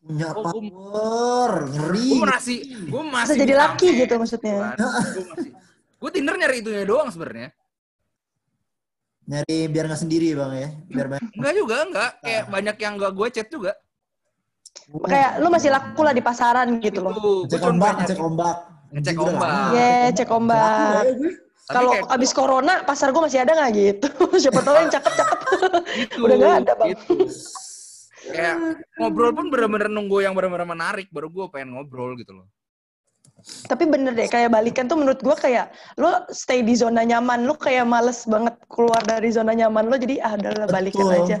Punya 0.00 0.32
Oh, 0.32 0.40
gua- 0.40 0.52
power, 0.54 1.52
ngeri. 1.68 2.08
gue 2.14 2.20
masih 2.22 2.58
gue 2.86 3.02
masih 3.04 3.34
Bisa 3.34 3.42
jadi 3.42 3.54
laki 3.54 3.88
gitu 4.00 4.14
maksudnya. 4.16 4.56
gue 4.78 5.24
masih 5.28 5.50
gue 5.96 6.10
Tinder 6.12 6.36
nyari 6.36 6.56
itunya 6.60 6.84
doang 6.84 7.08
sebenarnya 7.08 7.50
Nyari 9.26 9.66
biar 9.66 9.90
nggak 9.90 9.98
sendiri 9.98 10.38
bang 10.38 10.52
ya, 10.54 10.68
biar 10.86 11.06
banyak. 11.10 11.30
enggak 11.34 11.54
juga 11.56 11.76
enggak 11.82 12.10
kayak 12.22 12.44
banyak 12.46 12.76
yang 12.78 12.92
enggak 12.94 13.12
gue 13.12 13.26
chat 13.28 13.48
juga 13.50 13.72
Kayak 14.86 15.42
lu 15.42 15.48
masih 15.50 15.70
laku 15.72 16.00
lah 16.00 16.14
di 16.14 16.22
pasaran 16.22 16.68
gitu 16.78 17.00
loh. 17.02 17.42
Cek 17.44 17.58
gua 17.58 17.70
ombak, 17.74 17.94
cek 18.06 18.20
ombak. 18.20 18.56
Ngecek 18.96 19.16
ombak. 19.20 19.48
lama. 19.52 19.76
Ye, 19.76 19.92
cek 20.16 20.30
ombak. 20.32 21.04
Ya 21.04 21.32
Kalau 21.66 21.92
abis 22.08 22.30
corona, 22.32 22.74
pasar 22.86 23.10
gue 23.12 23.20
masih 23.20 23.42
ada 23.42 23.52
nggak 23.52 23.70
gitu? 23.74 24.08
Siapa 24.42 24.62
tahu 24.62 24.74
yang 24.80 24.88
cakep-cakep. 24.88 25.38
gitu, 26.00 26.16
udah 26.24 26.36
nggak 26.38 26.54
ada, 26.64 26.72
Bang. 26.78 26.88
gitu. 26.94 27.12
kayak 28.26 28.56
ngobrol 28.98 29.30
pun 29.30 29.46
bener-bener 29.54 29.86
nunggu 29.86 30.18
yang 30.18 30.34
bener-bener 30.34 30.66
menarik 30.66 31.06
baru 31.14 31.30
gue 31.30 31.46
pengen 31.46 31.78
ngobrol 31.78 32.18
gitu 32.18 32.34
loh 32.34 32.50
Tapi 33.70 33.86
bener 33.86 34.18
deh, 34.18 34.26
kayak 34.26 34.50
balikan 34.50 34.90
tuh 34.90 34.98
menurut 34.98 35.22
gue 35.22 35.36
kayak 35.38 35.70
lo 35.94 36.26
stay 36.34 36.66
di 36.66 36.74
zona 36.74 37.06
nyaman, 37.06 37.46
lo 37.46 37.54
kayak 37.54 37.86
males 37.86 38.26
banget 38.26 38.58
keluar 38.66 38.98
dari 39.06 39.30
zona 39.30 39.54
nyaman 39.54 39.86
lo, 39.86 39.94
jadi 39.94 40.18
ah 40.26 40.34
udahlah 40.34 40.66
balikan 40.66 41.06
Betul. 41.06 41.22
aja. 41.22 41.36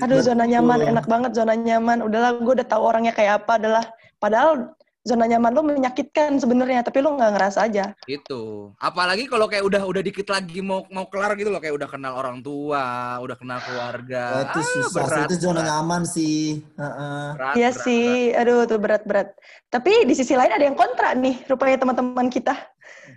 Aduh 0.00 0.24
zona 0.24 0.48
nyaman, 0.48 0.80
Betul. 0.80 0.90
enak 0.96 1.06
banget 1.10 1.32
zona 1.36 1.52
nyaman. 1.52 2.00
Udahlah 2.00 2.40
gue 2.40 2.54
udah 2.56 2.68
tahu 2.68 2.82
orangnya 2.88 3.12
kayak 3.12 3.44
apa, 3.44 3.60
adalah 3.60 3.84
padahal 4.16 4.72
zona 5.00 5.24
nyaman 5.24 5.50
lo 5.50 5.62
menyakitkan 5.62 6.36
sebenarnya, 6.36 6.80
tapi 6.80 7.00
lo 7.00 7.12
nggak 7.12 7.32
ngerasa 7.32 7.58
aja. 7.62 7.96
Itu. 8.04 8.72
Apalagi 8.76 9.24
kalau 9.24 9.46
kayak 9.46 9.64
udah 9.64 9.82
udah 9.82 10.02
dikit 10.02 10.28
lagi 10.28 10.60
mau 10.60 10.84
mau 10.88 11.06
kelar 11.06 11.32
gitu 11.34 11.48
loh, 11.48 11.56
kayak 11.56 11.72
udah 11.74 11.88
kenal 11.88 12.12
orang 12.14 12.38
tua, 12.38 12.84
udah 13.18 13.32
kenal 13.34 13.58
keluarga. 13.60 14.44
Itu 14.46 14.58
Ah, 14.58 14.66
susah 14.66 14.86
sih, 14.86 14.96
berat, 15.00 15.26
itu 15.26 15.36
zona 15.40 15.54
berat, 15.56 15.66
nyaman 15.66 16.02
sih. 16.04 16.40
Heeh. 16.74 17.22
berat, 17.32 17.54
Iya 17.54 17.70
berat, 17.70 17.82
sih, 17.82 18.06
aduh 18.30 18.60
tuh 18.64 18.78
berat-berat. 18.78 19.28
Tapi 19.66 19.92
di 20.04 20.12
sisi 20.12 20.34
lain 20.34 20.50
ada 20.50 20.62
yang 20.62 20.74
kontra 20.74 21.12
nih, 21.12 21.44
rupanya 21.46 21.78
teman-teman 21.78 22.28
kita. 22.28 22.52
berat. 22.52 22.68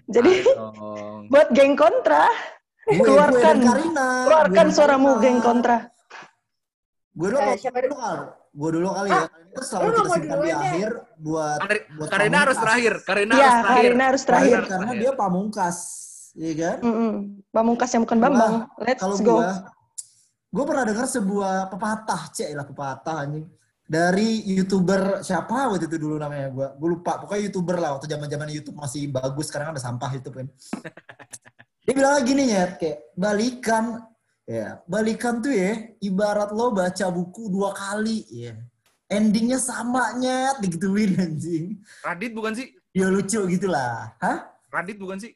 Jadi 0.05 0.31
dong. 0.55 1.27
buat 1.27 1.51
geng 1.51 1.75
kontra, 1.75 2.27
Gue, 2.83 2.95
gue 2.95 3.07
Keluarkan. 3.07 3.57
Karina. 3.59 4.07
keluarkan 4.27 4.65
Gue 4.65 4.75
suaramu 4.75 5.09
Karina. 5.09 5.23
geng 5.23 5.39
kontra. 5.39 5.77
Gue 7.13 7.27
dulu, 7.29 7.39
Eh, 7.39 7.55
siapa 7.55 7.79
dulu. 7.79 7.95
Gue 8.53 8.69
dulu 8.71 8.87
kali 8.87 9.09
Ah, 9.09 9.17
ya. 9.19 9.27
Terus 9.51 9.67
selalu 9.67 9.83
lu 9.83 9.93
kita 9.93 10.09
simpan 10.13 10.37
di 10.37 10.45
deh. 10.45 10.55
akhir 10.55 10.91
buat 11.19 11.59
Kar- 11.59 11.85
buat 11.91 12.07
Karina 12.07 12.37
harus 12.39 12.57
terakhir. 12.57 12.93
Karina 13.01 13.33
Iya, 13.33 13.41
harus 13.43 13.53
terakhir. 13.59 13.81
Karina 13.83 14.03
harus 14.03 14.23
Terakhir 14.23 14.59
karena 14.63 14.69
Terakhir. 14.83 14.99
dia 14.99 15.11
pamungkas, 15.13 15.77
iya 16.33 16.53
kan? 16.55 16.77
Mm-mm. 16.81 17.13
Pamungkas 17.49 17.89
yang 17.91 18.01
bukan 18.03 18.19
Bambang. 18.19 18.53
Let's 18.79 18.99
Kalau 18.99 19.17
go. 19.19 19.33
gue, 19.35 19.49
gue 20.49 20.63
pernah 20.63 20.83
dengar 20.83 21.05
sebuah 21.07 21.53
pepatah, 21.67 22.21
cek 22.29 22.49
lah 22.51 22.65
pepatah 22.65 23.15
anjing. 23.19 23.45
Dari 23.83 24.29
youtuber 24.47 25.01
siapa 25.19 25.67
waktu 25.67 25.85
itu 25.85 25.97
dulu 25.99 26.15
namanya 26.15 26.49
gue, 26.49 26.67
gue 26.71 26.89
lupa. 26.91 27.19
Pokoknya 27.19 27.41
youtuber 27.43 27.77
lah 27.77 27.89
waktu 27.91 28.05
zaman 28.07 28.25
zaman 28.27 28.49
YouTube 28.49 28.73
masih 28.75 29.05
bagus. 29.07 29.49
Sekarang 29.49 29.69
ada 29.69 29.79
sampah 29.79 30.09
YouTube 30.09 30.33
kan. 30.35 30.47
Dia 31.83 31.93
bilang 31.93 32.15
lagi 32.15 32.31
nih 32.31 32.47
ya, 32.49 32.65
kayak 32.73 32.97
balikan, 33.13 34.01
ya 34.43 34.83
balikan 34.85 35.39
tuh 35.39 35.55
ya 35.55 35.95
ibarat 36.03 36.51
lo 36.51 36.75
baca 36.75 37.07
buku 37.09 37.47
dua 37.47 37.71
kali, 37.71 38.27
ya 38.27 38.53
endingnya 39.13 39.61
sama 39.61 40.17
nyet 40.17 40.57
digituin 40.63 41.13
anjing. 41.23 41.77
Radit 42.01 42.33
bukan 42.33 42.53
sih? 42.57 42.73
Ya 42.93 43.09
lucu 43.09 43.45
gitu 43.49 43.67
lah. 43.69 44.17
Hah? 44.17 44.49
Radit 44.73 44.97
bukan 44.97 45.21
sih? 45.21 45.33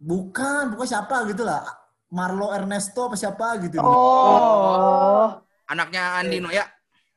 Bukan, 0.00 0.74
bukan 0.74 0.86
siapa 0.86 1.22
gitu 1.30 1.46
lah. 1.46 1.62
Marlo 2.10 2.50
Ernesto 2.50 3.06
apa 3.06 3.14
siapa 3.14 3.62
gitu. 3.62 3.78
Oh. 3.78 5.38
Anaknya 5.70 6.18
Andi 6.18 6.42
Noya. 6.42 6.66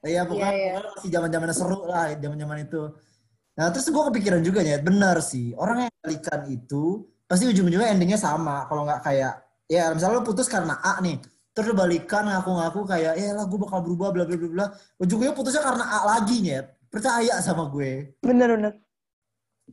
Iya, 0.03 0.27
pokoknya, 0.27 0.51
Iya, 0.51 0.53
iya. 0.53 0.73
pokoknya 0.77 0.93
masih 0.99 1.09
zaman-zaman 1.09 1.49
seru 1.55 1.79
lah, 1.87 2.11
zaman-zaman 2.19 2.57
itu. 2.67 2.81
Nah, 3.55 3.65
terus 3.71 3.87
gue 3.87 4.03
kepikiran 4.11 4.41
juga 4.43 4.59
ya, 4.61 4.77
benar 4.83 5.23
sih. 5.23 5.55
Orang 5.55 5.87
yang 5.87 5.93
balikan 6.03 6.41
itu 6.51 7.07
pasti 7.23 7.47
ujung-ujungnya 7.47 7.89
endingnya 7.95 8.19
sama. 8.19 8.67
Kalau 8.67 8.83
nggak 8.83 8.99
kayak, 8.99 9.42
ya 9.67 9.93
misalnya 9.95 10.19
lo 10.19 10.25
putus 10.25 10.47
karena 10.51 10.79
A 10.81 10.99
nih, 10.99 11.19
terus 11.53 11.71
lo 11.71 11.75
balikan 11.77 12.27
ngaku-ngaku 12.27 12.87
kayak, 12.87 13.13
ya 13.19 13.35
lah 13.35 13.45
gue 13.45 13.59
bakal 13.59 13.79
berubah, 13.85 14.09
bla 14.11 14.23
bla 14.25 14.35
bla 14.35 14.49
bla. 14.49 14.67
Ujungnya 14.99 15.31
putusnya 15.31 15.61
karena 15.63 15.85
A 15.87 15.99
lagi 16.17 16.37
nyet. 16.41 16.65
Percaya 16.93 17.41
sama 17.41 17.73
gue. 17.73 18.13
Bener-bener. 18.21 18.77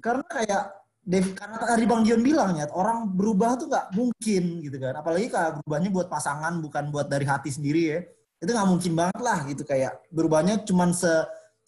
Karena 0.00 0.24
kayak 0.24 0.62
Dev, 1.00 1.32
karena 1.32 1.56
tadi 1.56 1.84
Bang 1.88 2.04
Dion 2.04 2.20
bilang 2.20 2.56
ya, 2.60 2.68
orang 2.76 3.08
berubah 3.12 3.56
tuh 3.56 3.72
nggak 3.72 3.96
mungkin 3.96 4.64
gitu 4.64 4.76
kan. 4.76 5.00
Apalagi 5.00 5.32
kayak 5.32 5.60
berubahnya 5.60 5.88
buat 5.92 6.08
pasangan, 6.12 6.60
bukan 6.60 6.92
buat 6.92 7.08
dari 7.08 7.24
hati 7.24 7.48
sendiri 7.52 7.82
ya. 7.88 8.00
Itu 8.40 8.52
nggak 8.52 8.68
mungkin 8.68 8.92
banget 8.96 9.20
lah 9.20 9.38
gitu 9.48 9.68
kayak 9.68 10.00
berubahnya 10.12 10.64
cuman 10.64 10.96
se 10.96 11.12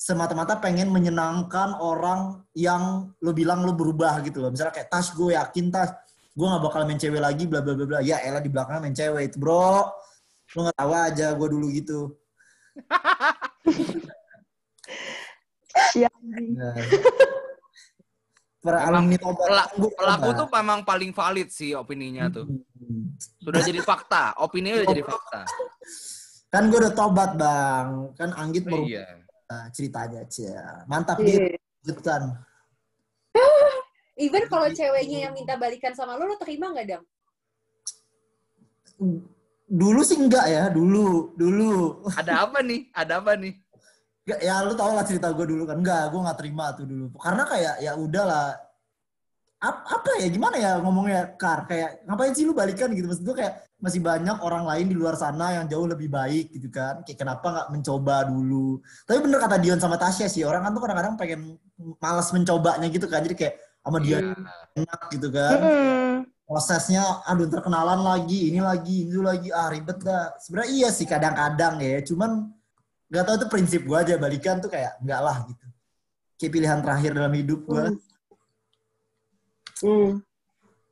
semata-mata 0.02 0.58
pengen 0.58 0.90
menyenangkan 0.90 1.78
orang 1.78 2.42
yang 2.58 3.14
lo 3.22 3.30
bilang 3.30 3.62
lo 3.62 3.76
berubah 3.76 4.18
gitu 4.26 4.42
loh. 4.42 4.50
Misalnya 4.50 4.74
kayak 4.74 4.90
Tas, 4.90 5.14
gue 5.14 5.30
yakin 5.30 5.70
Tas, 5.70 5.94
gue 6.32 6.46
nggak 6.48 6.64
bakal 6.64 6.80
main 6.88 6.96
cewek 6.96 7.20
lagi, 7.20 7.44
bla 7.44 7.60
bla 7.60 7.76
bla 7.76 7.84
bla. 7.84 7.98
Ya 8.00 8.20
elah 8.24 8.40
di 8.40 8.48
belakangnya 8.48 8.80
main 8.88 8.96
cewek 8.96 9.22
itu 9.32 9.36
bro. 9.36 9.92
Lo 10.56 10.58
nggak 10.68 10.76
tahu 10.80 10.92
aja 10.92 11.26
gue 11.36 11.48
dulu 11.48 11.66
gitu. 11.72 12.00
Siap. 15.92 16.12
Nah. 16.56 16.76
Para 18.62 18.78
alumni 18.86 19.18
tobat. 19.18 19.48
Pelaku 19.74 19.86
tobat. 19.98 20.38
tuh 20.38 20.48
memang 20.54 20.80
paling 20.86 21.10
valid 21.10 21.48
sih 21.50 21.74
opininya 21.74 22.30
tuh. 22.30 22.46
Hmm. 22.46 23.12
Sudah 23.42 23.60
jadi 23.60 23.80
fakta. 23.82 24.38
Opininya 24.38 24.84
udah 24.84 24.88
jadi 24.94 25.04
fakta. 25.04 25.40
Kan 26.52 26.68
gue 26.68 26.78
udah 26.78 26.94
tobat 26.94 27.30
bang. 27.34 27.88
Kan 28.14 28.30
Anggit 28.38 28.64
baru 28.68 28.84
Iya. 28.86 29.06
ceritanya 29.74 30.24
aja. 30.24 30.84
Mantap 30.88 31.20
Iya. 31.20 31.26
dia. 31.26 31.60
Lanjutkan. 31.82 32.22
Even 34.16 34.44
kalau 34.44 34.68
ceweknya 34.68 35.28
yang 35.28 35.32
minta 35.32 35.56
balikan 35.56 35.96
sama 35.96 36.20
lo, 36.20 36.28
lo 36.28 36.36
terima 36.36 36.68
nggak, 36.68 36.86
Dang? 36.88 37.04
Dulu 39.72 40.00
sih 40.04 40.20
enggak 40.20 40.46
ya. 40.52 40.64
Dulu. 40.68 41.32
Dulu. 41.32 42.04
Ada 42.12 42.44
apa 42.44 42.60
nih? 42.60 42.92
Ada 42.92 43.24
apa 43.24 43.32
nih? 43.40 43.56
Enggak, 44.28 44.40
ya 44.44 44.54
lu 44.62 44.74
tau 44.76 44.92
lah 44.92 45.04
cerita 45.08 45.32
gue 45.32 45.46
dulu 45.48 45.64
kan. 45.64 45.80
Enggak, 45.80 46.12
gue 46.12 46.20
gak 46.20 46.38
terima 46.38 46.76
tuh 46.76 46.84
dulu. 46.84 47.06
Karena 47.16 47.42
kayak 47.48 47.74
ya 47.80 47.92
udahlah. 47.96 48.52
Ap- 49.62 49.86
apa 49.86 50.18
ya 50.18 50.26
gimana 50.26 50.58
ya 50.58 50.82
ngomongnya 50.82 51.38
Kar 51.38 51.70
kayak 51.70 52.02
ngapain 52.02 52.34
sih 52.34 52.42
lu 52.42 52.50
balikan 52.50 52.90
gitu 52.98 53.06
maksud 53.06 53.22
gue 53.22 53.46
kayak 53.46 53.62
masih 53.78 54.02
banyak 54.02 54.34
orang 54.42 54.66
lain 54.66 54.90
di 54.90 54.98
luar 54.98 55.14
sana 55.14 55.54
yang 55.54 55.70
jauh 55.70 55.86
lebih 55.86 56.10
baik 56.10 56.50
gitu 56.50 56.66
kan 56.66 57.06
kayak 57.06 57.14
kenapa 57.14 57.46
nggak 57.46 57.68
mencoba 57.70 58.26
dulu 58.26 58.82
tapi 59.06 59.22
bener 59.22 59.38
kata 59.38 59.62
Dion 59.62 59.78
sama 59.78 59.94
Tasya 60.02 60.26
sih 60.26 60.42
orang 60.42 60.66
kan 60.66 60.74
tuh 60.74 60.82
kadang-kadang 60.82 61.14
pengen 61.14 61.40
malas 62.02 62.34
mencobanya 62.34 62.90
gitu 62.90 63.06
kan 63.06 63.22
jadi 63.22 63.38
kayak 63.38 63.54
sama 63.82 63.98
dia 63.98 64.18
Iya. 64.22 64.34
enak 64.78 65.00
gitu 65.10 65.28
kan. 65.28 65.58
Mm-mm. 65.58 66.12
prosesnya 66.42 67.00
aduh 67.24 67.48
terkenalan 67.48 68.04
lagi 68.04 68.52
ini 68.52 68.60
lagi 68.60 69.08
itu 69.08 69.20
lagi. 69.20 69.48
Ah 69.48 69.72
ribet 69.72 69.98
dah. 70.00 70.36
Sebenarnya 70.38 70.70
iya 70.70 70.88
sih 70.88 71.04
kadang-kadang 71.04 71.80
ya. 71.80 71.98
Cuman 72.04 72.52
nggak 73.08 73.24
tahu 73.24 73.36
tuh 73.42 73.48
prinsip 73.48 73.82
gue 73.82 73.96
aja. 73.96 74.14
Balikan 74.16 74.60
tuh 74.60 74.68
kayak 74.68 75.00
enggak 75.00 75.20
lah 75.20 75.36
gitu. 75.48 75.64
Kayak 76.36 76.52
pilihan 76.52 76.78
terakhir 76.84 77.10
dalam 77.12 77.32
hidup 77.32 77.60
gue 77.64 77.84
Hmm. 77.88 77.98
Hmm. 79.82 80.10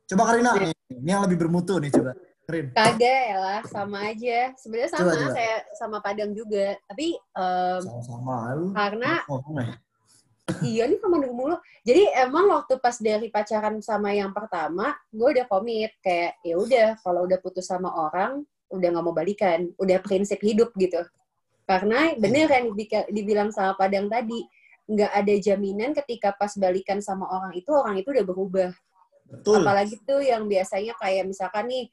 coba 0.03 0.23
Karina. 0.27 0.51
Nih 0.57 0.73
ini 0.91 1.09
yang 1.09 1.23
lebih 1.23 1.37
bermutu 1.39 1.79
nih 1.79 1.87
coba. 1.89 2.11
Karin. 2.41 2.65
Kagak 2.73 3.21
ya 3.31 3.37
lah, 3.37 3.59
sama 3.69 3.97
aja. 4.11 4.51
Sebenarnya 4.57 4.89
sama, 4.91 5.01
Coba, 5.07 5.13
coba. 5.15 5.31
saya 5.31 5.55
sama 5.77 5.97
Padang 6.01 6.31
juga. 6.33 6.73
Tapi 6.89 7.15
em, 7.15 7.81
sama-sama. 7.85 8.37
Karena 8.75 9.11
ya 9.23 9.65
iya 10.65 10.83
nih 10.87 10.99
sama 10.99 11.17
mulu. 11.21 11.57
Jadi 11.81 12.07
emang 12.17 12.49
waktu 12.51 12.77
pas 12.77 12.97
dari 12.99 13.27
pacaran 13.31 13.79
sama 13.79 14.11
yang 14.11 14.35
pertama, 14.35 14.93
gue 15.09 15.27
udah 15.39 15.45
komit 15.47 15.95
kayak 16.03 16.37
ya 16.43 16.55
udah 16.59 16.87
kalau 17.01 17.25
udah 17.25 17.39
putus 17.39 17.69
sama 17.69 17.89
orang, 17.89 18.43
udah 18.71 18.87
nggak 18.91 19.05
mau 19.05 19.15
balikan, 19.15 19.71
udah 19.79 19.97
prinsip 20.03 20.39
hidup 20.43 20.71
gitu. 20.77 21.01
Karena 21.65 22.11
bener 22.19 22.51
yang 22.51 22.65
dibika- 22.73 23.09
dibilang 23.09 23.49
sama 23.49 23.73
Padang 23.79 24.11
tadi, 24.11 24.43
nggak 24.91 25.11
ada 25.11 25.33
jaminan 25.39 25.91
ketika 26.03 26.35
pas 26.35 26.51
balikan 26.59 26.99
sama 26.99 27.29
orang 27.31 27.55
itu 27.55 27.71
orang 27.71 27.95
itu 27.99 28.11
udah 28.11 28.25
berubah. 28.27 28.71
betul 29.31 29.63
apalagi 29.63 29.95
tuh 30.03 30.19
yang 30.19 30.43
biasanya 30.43 30.91
kayak 30.99 31.23
misalkan 31.23 31.63
nih 31.71 31.87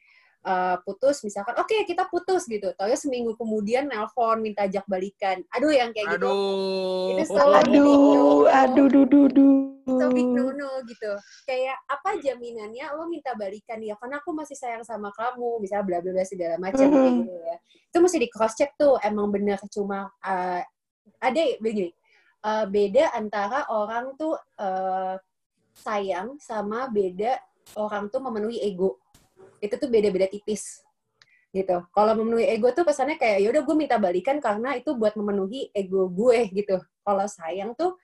uh, 0.48 0.76
putus 0.82 1.20
misalkan 1.20 1.52
oke 1.60 1.76
kita 1.84 2.08
putus 2.08 2.48
gitu. 2.48 2.72
Tahu 2.72 2.88
seminggu 2.96 3.36
kemudian 3.36 3.84
nelpon 3.84 4.40
minta 4.40 4.64
ajak 4.64 4.88
balikan. 4.88 5.44
Aduh 5.52 5.68
yang 5.68 5.92
kayak 5.92 6.16
gitu. 6.16 6.24
Aduh. 6.24 7.12
Itu 7.12 7.22
so- 7.28 7.36
Aduh, 7.52 8.42
aduh, 8.48 8.86
duh, 8.88 9.04
duh, 9.04 9.26
duh. 9.28 9.58
so 9.88 10.04
big 10.12 10.28
no 10.28 10.52
no 10.52 10.80
gitu. 10.84 11.12
Kayak 11.48 11.76
apa 11.88 12.16
jaminannya 12.20 12.92
lo 12.96 13.08
minta 13.08 13.32
balikan 13.36 13.80
ya? 13.80 13.96
Karena 14.00 14.20
aku 14.20 14.32
masih 14.32 14.56
sayang 14.56 14.84
sama 14.84 15.12
kamu 15.12 15.60
misalnya 15.60 15.84
bla 15.84 15.98
bla 16.00 16.12
bla 16.16 16.24
segala 16.24 16.56
macam 16.56 16.88
Mhm. 16.88 16.92
kayak 16.96 17.12
gitu 17.24 17.34
ya. 17.36 17.56
Itu 17.88 17.96
mesti 18.04 18.16
di 18.20 18.28
cross 18.28 18.56
check 18.56 18.76
tuh 18.76 18.96
emang 19.00 19.28
bener 19.32 19.56
cuma 19.72 20.08
uh, 20.20 20.60
ada 21.18 21.42
begini 21.58 21.88
uh, 22.44 22.68
beda 22.68 23.16
antara 23.16 23.64
orang 23.72 24.12
tuh 24.14 24.36
uh, 24.60 25.16
sayang 25.72 26.36
sama 26.38 26.86
beda 26.92 27.38
orang 27.80 28.12
tuh 28.12 28.20
memenuhi 28.20 28.60
ego 28.60 29.00
itu 29.58 29.74
tuh 29.78 29.88
beda-beda 29.90 30.26
tipis. 30.30 30.82
Gitu. 31.48 31.76
Kalau 31.94 32.12
memenuhi 32.12 32.44
ego 32.48 32.68
tuh 32.76 32.84
pesannya 32.84 33.16
kayak 33.16 33.40
yaudah 33.40 33.62
gue 33.64 33.76
minta 33.76 33.96
balikan 33.96 34.36
karena 34.38 34.76
itu 34.76 34.92
buat 34.94 35.16
memenuhi 35.16 35.72
ego 35.72 36.08
gue 36.12 36.48
gitu. 36.52 36.76
Kalau 37.02 37.26
sayang 37.26 37.72
tuh 37.72 37.96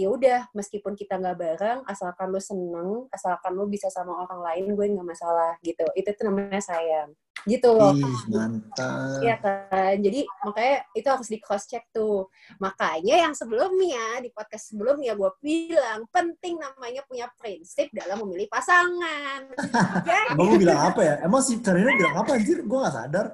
ya 0.00 0.08
udah 0.08 0.40
meskipun 0.56 0.96
kita 0.96 1.20
nggak 1.20 1.36
bareng 1.36 1.80
asalkan 1.84 2.32
lu 2.32 2.40
seneng 2.40 3.04
asalkan 3.12 3.52
lu 3.52 3.68
bisa 3.68 3.92
sama 3.92 4.24
orang 4.24 4.40
lain 4.40 4.64
gue 4.72 4.86
nggak 4.96 5.08
masalah 5.08 5.60
gitu 5.60 5.84
itu 5.92 6.08
tuh 6.16 6.24
namanya 6.32 6.64
sayang 6.64 7.12
gitu 7.48 7.72
loh 7.72 7.96
Ih, 7.96 8.04
mantap 8.28 9.20
Iya 9.20 9.36
kan, 9.40 9.96
jadi 10.00 10.24
makanya 10.44 10.76
itu 10.92 11.08
harus 11.08 11.28
di 11.28 11.38
cross 11.40 11.64
check 11.68 11.88
tuh. 11.92 12.28
Makanya 12.60 13.28
yang 13.28 13.32
sebelumnya 13.36 14.20
di 14.20 14.28
podcast 14.32 14.72
sebelumnya 14.72 15.16
gue 15.16 15.30
bilang 15.40 16.04
penting 16.08 16.60
namanya 16.60 17.04
punya 17.08 17.28
prinsip 17.36 17.88
dalam 17.92 18.24
memilih 18.24 18.48
pasangan. 18.48 19.40
ya, 20.08 20.36
Emang 20.36 20.52
lu 20.52 20.56
bilang 20.60 20.80
apa 20.92 21.00
ya? 21.00 21.14
Emang 21.24 21.40
si 21.44 21.60
Karina 21.60 21.92
bilang 21.96 22.16
apa 22.20 22.36
anjir? 22.36 22.60
Gue 22.64 22.78
gak 22.80 22.96
sadar. 22.96 23.26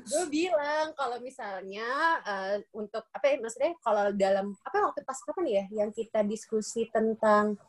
Gue 0.00 0.24
bilang 0.28 0.96
kalau 0.96 1.20
misalnya 1.20 1.88
eh, 2.22 2.56
untuk 2.72 3.04
apa 3.10 3.24
ya 3.26 3.36
maksudnya 3.38 3.72
kalau 3.78 4.08
dalam 4.12 4.56
apa 4.60 4.76
waktu 4.88 5.04
pas 5.04 5.20
kapan 5.20 5.46
ya 5.46 5.64
yang 5.84 5.90
kita 5.92 6.24
diskusi 6.24 6.88
tentang 6.88 7.60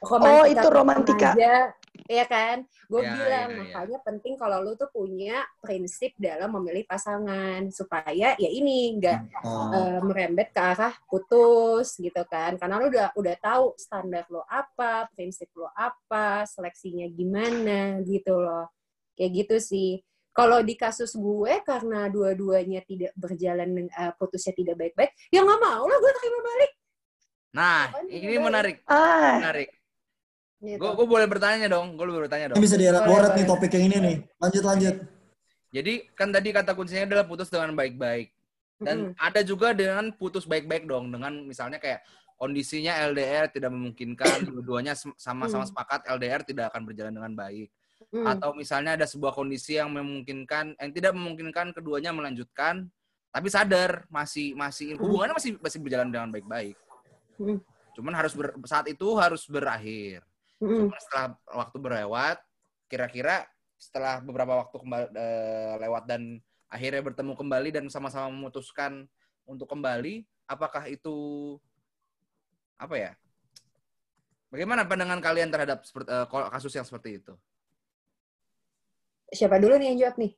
romantika 0.00 0.60
itu 0.60 0.68
romantika. 0.68 1.30
aja 1.32 1.54
ya 2.04 2.24
kan 2.26 2.60
gue 2.90 3.00
Ya, 3.00 3.08
bilang 3.08 3.48
ya, 3.48 3.54
ya. 3.54 3.58
makanya 3.64 3.98
penting 4.04 4.34
kalau 4.36 4.60
lu 4.60 4.76
tuh 4.76 4.90
punya 4.92 5.40
prinsip 5.62 6.12
dalam 6.20 6.52
memilih 6.52 6.84
pasangan 6.84 7.64
supaya 7.72 8.36
ya 8.36 8.50
ini 8.50 9.00
nggak 9.00 9.20
Oh. 9.40 9.72
eh, 9.72 10.00
merembet 10.02 10.52
ke 10.52 10.60
arah 10.60 10.92
putus 11.08 11.96
gitu 11.96 12.20
kan 12.28 12.56
karena 12.56 12.76
lu 12.76 12.88
udah 12.92 13.08
udah 13.16 13.36
tahu 13.38 13.72
standar 13.76 14.24
lo 14.28 14.44
apa 14.44 15.08
prinsip 15.12 15.48
lo 15.56 15.68
apa 15.72 16.44
seleksinya 16.44 17.08
gimana 17.08 18.00
gitu 18.04 18.36
loh 18.36 18.68
kayak 19.16 19.46
gitu 19.46 19.56
sih 19.62 20.02
kalau 20.34 20.58
di 20.60 20.74
kasus 20.74 21.14
gue 21.14 21.62
karena 21.62 22.10
dua-duanya 22.10 22.82
tidak 22.82 23.14
berjalan 23.14 23.86
eh, 23.86 24.12
putusnya 24.14 24.52
tidak 24.52 24.74
baik-baik 24.76 25.14
ya 25.30 25.40
nggak 25.40 25.60
mau 25.60 25.86
lah 25.86 25.96
gue 25.96 26.12
terima 26.12 26.40
balik 26.42 26.72
Nah, 27.54 27.86
Apaan 27.86 28.10
ini 28.10 28.34
menarik, 28.34 28.82
Ah, 28.90 29.38
menarik. 29.38 29.70
gitu. 30.58 30.74
Gue 30.74 30.90
gue 30.90 31.06
boleh 31.06 31.26
bertanya 31.30 31.70
dong, 31.70 31.94
gue 31.94 32.02
boleh 32.02 32.26
bertanya 32.26 32.50
Ini 32.50 32.52
dong. 32.52 32.58
bisa 32.58 32.74
dielaborat 32.74 33.30
nih 33.30 33.46
topik 33.46 33.70
yang 33.70 33.84
ini 33.86 33.96
nih. 34.02 34.16
Lanjut 34.42 34.64
lanjut. 34.66 34.94
Jadi 35.70 35.92
kan 36.18 36.34
tadi 36.34 36.50
kata 36.50 36.74
kuncinya 36.74 37.06
adalah 37.06 37.22
putus 37.22 37.46
dengan 37.46 37.70
baik-baik. 37.74 38.34
Dan 38.82 39.14
Mm-mm. 39.14 39.22
ada 39.22 39.40
juga 39.46 39.70
dengan 39.70 40.10
putus 40.10 40.50
baik-baik 40.50 40.82
dong, 40.84 41.14
dengan 41.14 41.46
misalnya 41.46 41.78
kayak 41.78 42.02
kondisinya 42.34 42.90
LDR 43.06 43.46
tidak 43.46 43.70
memungkinkan, 43.70 44.42
dua-duanya 44.50 44.98
sama-sama 45.14 45.62
Hmm. 45.62 45.70
sepakat 45.70 46.10
LDR 46.10 46.42
tidak 46.42 46.74
akan 46.74 46.82
berjalan 46.82 47.14
dengan 47.14 47.38
baik. 47.38 47.70
Mm. 48.14 48.30
Atau 48.30 48.54
misalnya 48.54 48.94
ada 48.94 49.10
sebuah 49.10 49.34
kondisi 49.34 49.74
yang 49.74 49.90
memungkinkan, 49.90 50.78
yang 50.78 50.92
tidak 50.94 51.18
memungkinkan 51.18 51.74
keduanya 51.74 52.14
melanjutkan, 52.14 52.86
tapi 53.34 53.50
sadar 53.50 54.06
masih 54.06 54.54
masih 54.54 54.94
hubungannya 54.94 55.34
masih 55.34 55.58
masih 55.58 55.82
berjalan 55.82 56.14
dengan 56.14 56.30
baik-baik. 56.30 56.78
Hmm. 57.34 57.58
Cuman 57.98 58.14
harus 58.14 58.38
ber- 58.38 58.54
saat 58.70 58.86
itu 58.86 59.18
harus 59.18 59.42
berakhir. 59.50 60.22
Mm-mm. 60.62 60.86
Cuman 60.86 60.98
setelah 61.02 61.26
waktu 61.50 61.76
berlewat, 61.82 62.38
kira-kira 62.86 63.42
setelah 63.74 64.22
beberapa 64.22 64.62
waktu 64.62 64.76
kembali 64.78 65.08
lewat 65.82 66.06
dan 66.06 66.38
akhirnya 66.70 67.02
bertemu 67.02 67.34
kembali 67.34 67.68
dan 67.74 67.84
sama-sama 67.90 68.30
memutuskan 68.30 69.10
untuk 69.42 69.66
kembali, 69.66 70.22
apakah 70.46 70.86
itu 70.86 71.58
apa 72.78 72.94
ya? 72.94 73.12
Bagaimana 74.54 74.86
pandangan 74.86 75.18
kalian 75.18 75.50
terhadap 75.50 75.82
seperti, 75.82 76.14
eh, 76.14 76.26
kasus 76.30 76.70
yang 76.78 76.86
seperti 76.86 77.18
itu? 77.18 77.34
Siapa 79.30 79.56
dulu 79.56 79.78
nih 79.78 79.86
yang 79.92 79.98
jawab 80.02 80.16
nih? 80.20 80.32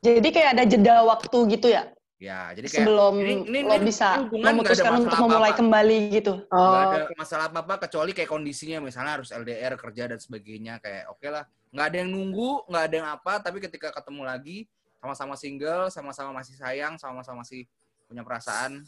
Jadi 0.00 0.28
kayak 0.32 0.50
ada 0.56 0.64
jeda 0.64 0.94
waktu 1.04 1.38
gitu 1.52 1.68
ya? 1.68 1.92
Ya, 2.20 2.52
jadi 2.52 2.68
kayak 2.68 2.84
sebelum 2.84 3.14
ini- 3.16 3.48
ini- 3.48 3.64
lo 3.64 3.80
ini 3.80 3.88
bisa 3.88 4.20
memutuskan 4.28 4.92
untuk 5.00 5.16
memulai 5.16 5.56
apa-apa. 5.56 5.60
kembali 5.64 5.98
gitu. 6.12 6.32
oh 6.52 6.76
ada 6.76 7.08
masalah 7.16 7.48
apa-apa 7.48 7.88
kecuali 7.88 8.12
kayak 8.12 8.28
kondisinya 8.28 8.76
misalnya 8.84 9.16
harus 9.16 9.32
LDR 9.32 9.72
kerja 9.80 10.04
dan 10.04 10.20
sebagainya. 10.20 10.76
Kayak 10.84 11.08
oke 11.08 11.24
lah. 11.32 11.48
Nggak 11.72 11.86
ada 11.88 11.96
yang 11.96 12.10
nunggu 12.12 12.50
nggak 12.68 12.82
ada 12.84 12.94
yang 13.00 13.08
apa 13.08 13.32
tapi 13.40 13.56
ketika 13.64 13.88
ketemu 13.88 14.22
lagi 14.28 14.58
sama-sama 15.00 15.32
single 15.32 15.88
sama-sama 15.88 16.44
masih 16.44 16.60
sayang 16.60 17.00
sama-sama 17.00 17.40
masih 17.40 17.64
punya 18.04 18.20
perasaan 18.20 18.84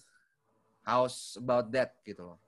how's 0.85 1.40
about 1.40 1.73
that 1.73 1.97
gitu 2.04 2.21
loh 2.26 2.38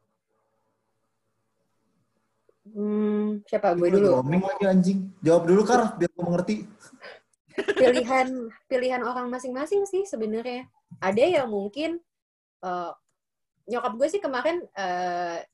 hmm, 2.69 3.45
siapa? 3.49 3.77
Gue 3.77 3.93
dulu. 3.93 4.21
Roaming 4.21 4.43
lagi 4.45 4.65
anjing. 4.65 4.99
Jawab 5.21 5.43
dulu 5.49 5.63
Kar, 5.65 5.97
biar 6.01 6.11
gue 6.11 6.25
mengerti. 6.25 6.57
pilihan 7.55 8.51
pilihan 8.67 9.03
orang 9.07 9.31
masing-masing 9.31 9.87
sih 9.87 10.03
sebenarnya. 10.03 10.67
Ada 10.99 11.43
yang 11.43 11.49
mungkin 11.53 12.03
eh, 12.65 12.93
nyokap 13.71 13.93
gue 13.95 14.09
sih 14.11 14.21
kemarin 14.21 14.65
eh, 14.75 15.47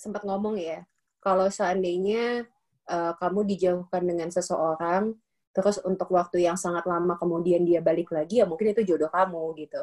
sempat 0.00 0.24
ngomong 0.24 0.56
ya 0.56 0.80
kalau 1.20 1.52
seandainya 1.52 2.48
eh, 2.88 3.12
kamu 3.20 3.40
dijauhkan 3.52 4.02
dengan 4.02 4.32
seseorang 4.32 5.12
terus 5.50 5.82
untuk 5.82 6.08
waktu 6.14 6.46
yang 6.46 6.54
sangat 6.54 6.86
lama 6.86 7.18
kemudian 7.18 7.66
dia 7.66 7.82
balik 7.82 8.14
lagi 8.14 8.40
ya 8.40 8.46
mungkin 8.46 8.72
itu 8.72 8.82
jodoh 8.86 9.10
kamu 9.10 9.44
gitu. 9.60 9.82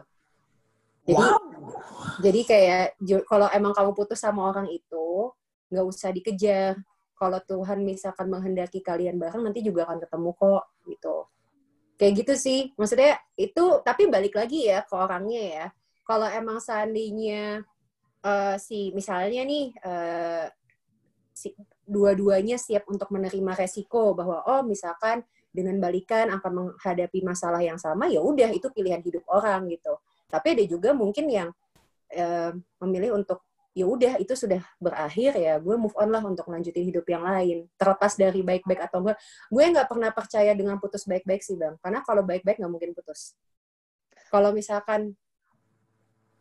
Jadi 1.08 1.24
jadi 2.20 2.42
kayak 2.44 2.86
kalau 3.28 3.48
emang 3.56 3.72
kamu 3.72 3.92
putus 3.96 4.20
sama 4.20 4.52
orang 4.52 4.68
itu 4.68 5.08
nggak 5.72 5.86
usah 5.86 6.10
dikejar. 6.14 6.80
Kalau 7.18 7.40
Tuhan 7.42 7.82
misalkan 7.82 8.30
menghendaki 8.30 8.86
kalian 8.86 9.18
bareng 9.18 9.42
nanti 9.42 9.66
juga 9.66 9.90
akan 9.90 9.98
ketemu 10.06 10.30
kok 10.38 10.64
gitu. 10.86 11.16
Kayak 11.98 12.14
gitu 12.24 12.34
sih. 12.38 12.60
Maksudnya 12.78 13.18
itu 13.34 13.82
tapi 13.82 14.06
balik 14.06 14.38
lagi 14.38 14.70
ya 14.70 14.86
ke 14.86 14.94
orangnya 14.94 15.42
ya. 15.42 15.66
Kalau 16.06 16.30
emang 16.30 16.62
seandainya 16.62 17.66
eh, 18.22 18.56
si 18.62 18.94
misalnya 18.94 19.42
nih 19.44 19.66
eh, 19.82 20.46
si 21.34 21.54
dua-duanya 21.88 22.58
siap 22.60 22.86
untuk 22.92 23.10
menerima 23.10 23.54
resiko 23.58 24.14
bahwa 24.14 24.44
oh 24.46 24.62
misalkan 24.62 25.24
dengan 25.50 25.80
balikan 25.82 26.30
akan 26.38 26.52
menghadapi 26.54 27.26
masalah 27.26 27.64
yang 27.66 27.82
sama 27.82 28.06
ya 28.12 28.22
udah 28.22 28.54
itu 28.54 28.70
pilihan 28.70 29.02
hidup 29.02 29.26
orang 29.26 29.66
gitu. 29.74 29.98
Tapi 30.30 30.54
ada 30.54 30.64
juga 30.70 30.94
mungkin 30.94 31.26
yang 31.32 31.50
eh, 32.14 32.52
memilih 32.84 33.18
untuk 33.18 33.47
ya 33.78 33.86
udah 33.86 34.18
itu 34.18 34.34
sudah 34.34 34.58
berakhir 34.82 35.38
ya 35.38 35.62
gue 35.62 35.76
move 35.78 35.94
on 35.94 36.10
lah 36.10 36.26
untuk 36.26 36.50
lanjutin 36.50 36.82
hidup 36.82 37.06
yang 37.06 37.22
lain 37.22 37.70
terlepas 37.78 38.18
dari 38.18 38.42
baik-baik 38.42 38.82
atau 38.90 39.06
enggak 39.06 39.18
gue 39.54 39.64
nggak 39.70 39.86
pernah 39.86 40.10
percaya 40.10 40.52
dengan 40.58 40.82
putus 40.82 41.06
baik-baik 41.06 41.46
sih 41.46 41.54
bang 41.54 41.78
karena 41.78 42.02
kalau 42.02 42.26
baik-baik 42.26 42.58
nggak 42.58 42.74
mungkin 42.74 42.98
putus 42.98 43.38
kalau 44.34 44.50
misalkan 44.50 45.14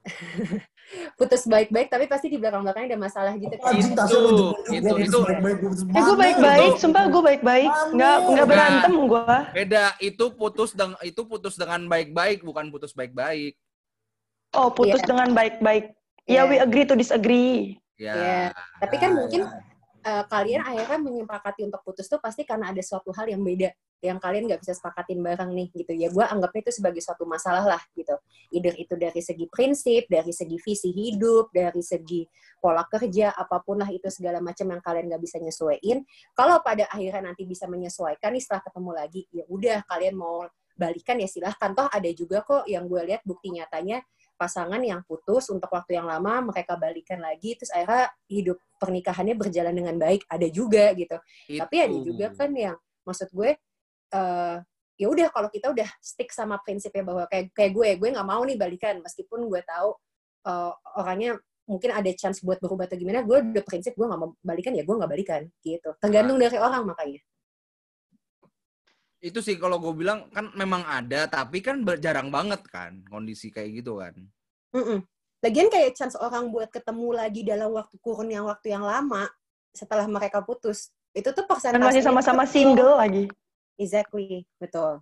putus 1.18 1.44
baik-baik 1.44 1.90
tapi 1.90 2.06
pasti 2.06 2.30
di 2.30 2.38
belakang-belakangnya 2.38 2.94
ada 2.94 3.00
masalah 3.04 3.34
gitu 3.36 3.52
kan 3.58 3.74
Itu, 3.74 4.54
itu, 4.70 4.92
itu. 5.02 5.18
baik-baik. 5.20 5.56
gue 5.58 5.72
Eh 5.92 6.02
gue 6.06 6.16
baik-baik, 6.16 6.72
sumpah 6.78 7.04
gue 7.10 7.22
baik-baik. 7.26 7.70
Nggak 7.90 8.16
nggak 8.22 8.46
berantem 8.46 8.94
gue. 9.10 9.36
beda 9.50 9.84
itu 9.98 10.24
putus 10.30 10.70
dengan 10.72 10.94
itu 11.02 11.20
putus 11.26 11.58
dengan 11.58 11.82
baik-baik 11.90 12.46
bukan 12.46 12.70
putus 12.70 12.94
baik-baik 12.94 13.58
Oh 14.54 14.70
putus 14.70 15.02
Iya. 15.02 15.08
dengan 15.10 15.28
baik-baik. 15.34 15.90
Iya. 16.26 16.42
Ya 16.42 16.50
we 16.50 16.56
agree 16.58 16.84
to 16.84 16.98
disagree. 16.98 17.78
ya 17.96 18.12
Iya. 18.12 18.40
tapi 18.76 18.96
kan 19.00 19.16
mungkin 19.16 19.48
eh, 20.04 20.24
kalian 20.28 20.60
akhirnya 20.60 21.00
menyepakati 21.00 21.64
untuk 21.64 21.80
putus 21.80 22.04
tuh 22.12 22.20
pasti 22.20 22.44
karena 22.44 22.68
ada 22.68 22.82
suatu 22.84 23.08
hal 23.16 23.24
yang 23.24 23.40
beda 23.40 23.72
yang 24.04 24.20
kalian 24.20 24.44
nggak 24.44 24.60
bisa 24.60 24.76
sepakatin 24.76 25.24
bareng 25.24 25.56
nih 25.56 25.72
gitu 25.72 25.92
ya 25.96 26.12
gue 26.12 26.20
anggapnya 26.20 26.68
itu 26.68 26.72
sebagai 26.76 27.00
suatu 27.00 27.24
masalah 27.24 27.64
lah 27.64 27.80
gitu 27.96 28.12
either 28.52 28.76
itu 28.76 28.92
dari 29.00 29.24
segi 29.24 29.48
prinsip 29.48 30.04
dari 30.12 30.28
segi 30.36 30.60
visi 30.60 30.92
hidup 30.92 31.48
dari 31.48 31.80
segi 31.80 32.28
pola 32.60 32.84
kerja 32.84 33.32
apa 33.32 33.64
pun 33.64 33.80
lah 33.80 33.88
itu 33.88 34.12
segala 34.12 34.44
macam 34.44 34.68
yang 34.68 34.84
kalian 34.84 35.08
nggak 35.08 35.22
bisa 35.24 35.40
nyesuaiin 35.40 36.04
kalau 36.36 36.60
pada 36.60 36.84
akhirnya 36.92 37.32
nanti 37.32 37.48
bisa 37.48 37.64
menyesuaikan 37.64 38.36
nih 38.36 38.42
setelah 38.44 38.60
ketemu 38.68 38.90
lagi 38.92 39.22
ya 39.32 39.44
udah 39.48 39.78
kalian 39.88 40.14
mau 40.20 40.44
balikan 40.76 41.16
ya 41.16 41.24
silahkan 41.24 41.72
toh 41.72 41.88
ada 41.88 42.10
juga 42.12 42.44
kok 42.44 42.68
yang 42.68 42.84
gue 42.84 43.00
lihat 43.08 43.24
bukti 43.24 43.48
nyatanya 43.48 44.04
pasangan 44.36 44.78
yang 44.84 45.00
putus 45.08 45.48
untuk 45.48 45.72
waktu 45.72 45.98
yang 45.98 46.06
lama 46.06 46.52
mereka 46.52 46.76
balikan 46.76 47.18
lagi 47.18 47.56
terus 47.56 47.72
akhirnya 47.72 48.12
hidup 48.28 48.60
pernikahannya 48.76 49.34
berjalan 49.34 49.74
dengan 49.74 49.96
baik 49.96 50.22
ada 50.28 50.46
juga 50.52 50.92
gitu. 50.92 51.16
Tapi 51.56 51.76
ada 51.80 51.96
Itu. 51.96 52.12
juga 52.12 52.26
kan 52.36 52.50
yang 52.52 52.76
maksud 53.02 53.32
gue 53.32 53.50
eh 54.06 54.56
ya 54.96 55.06
udah 55.12 55.28
kalau 55.28 55.48
kita 55.52 55.72
udah 55.76 55.88
stick 56.00 56.32
sama 56.32 56.56
prinsipnya 56.64 57.04
bahwa 57.04 57.24
kayak 57.28 57.52
kayak 57.52 57.72
gue 57.76 57.88
gue 58.00 58.08
nggak 58.16 58.28
mau 58.28 58.40
nih 58.44 58.56
balikan 58.56 59.00
meskipun 59.04 59.44
gue 59.48 59.60
tahu 59.64 59.92
eh, 60.48 60.72
orangnya 60.96 61.36
mungkin 61.66 61.90
ada 61.90 62.10
chance 62.14 62.40
buat 62.40 62.62
berubah 62.62 62.86
atau 62.86 62.96
gimana 62.96 63.26
gue 63.26 63.38
udah 63.42 63.64
prinsip 63.66 63.92
gue 63.98 64.06
nggak 64.06 64.20
mau 64.20 64.32
balikan 64.40 64.72
ya 64.72 64.86
gue 64.86 64.94
nggak 64.96 65.10
balikan 65.10 65.42
gitu. 65.60 65.90
Tergantung 66.00 66.38
dari 66.40 66.56
orang 66.56 66.86
makanya 66.86 67.20
itu 69.24 69.40
sih 69.40 69.56
kalau 69.56 69.80
gue 69.80 69.92
bilang 69.96 70.28
kan 70.30 70.52
memang 70.52 70.84
ada 70.84 71.24
tapi 71.26 71.64
kan 71.64 71.80
jarang 71.98 72.28
banget 72.28 72.60
kan 72.68 73.00
kondisi 73.08 73.48
kayak 73.48 73.80
gitu 73.80 73.98
kan 73.98 74.12
Mm-mm. 74.76 75.00
lagian 75.40 75.72
kayak 75.72 75.96
chance 75.96 76.14
orang 76.20 76.52
buat 76.52 76.68
ketemu 76.68 77.08
lagi 77.16 77.40
dalam 77.42 77.72
waktu 77.72 77.96
kurun 77.98 78.28
yang 78.28 78.44
waktu 78.44 78.76
yang 78.76 78.84
lama 78.84 79.26
setelah 79.72 80.04
mereka 80.04 80.44
putus 80.44 80.92
itu 81.16 81.32
tuh 81.32 81.44
Dan 81.44 81.48
persentasenya 81.48 81.88
masih 81.88 82.02
sama-sama 82.04 82.44
single 82.44 83.00
lagi. 83.00 83.24
exactly 83.80 84.44
betul 84.60 85.00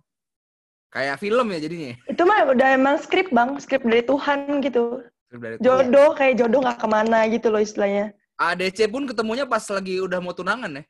kayak 0.95 1.19
film 1.19 1.51
ya 1.51 1.59
jadinya 1.59 1.91
Itu 2.07 2.23
mah 2.23 2.47
udah 2.55 2.67
emang 2.71 2.95
skrip 3.03 3.27
bang, 3.35 3.59
skrip 3.59 3.83
dari 3.83 3.99
Tuhan 3.99 4.63
gitu. 4.63 5.03
Dari 5.27 5.59
Tuhan. 5.59 5.91
Jodoh 5.91 6.15
kayak 6.15 6.39
jodoh 6.39 6.63
nggak 6.63 6.79
ke 6.79 6.87
mana 6.87 7.27
gitu 7.27 7.51
loh 7.51 7.59
istilahnya. 7.59 8.15
ADC 8.39 8.87
pun 8.87 9.03
ketemunya 9.03 9.43
pas 9.43 9.59
lagi 9.67 9.99
udah 9.99 10.23
mau 10.23 10.31
tunangan 10.31 10.71
ya 10.71 10.83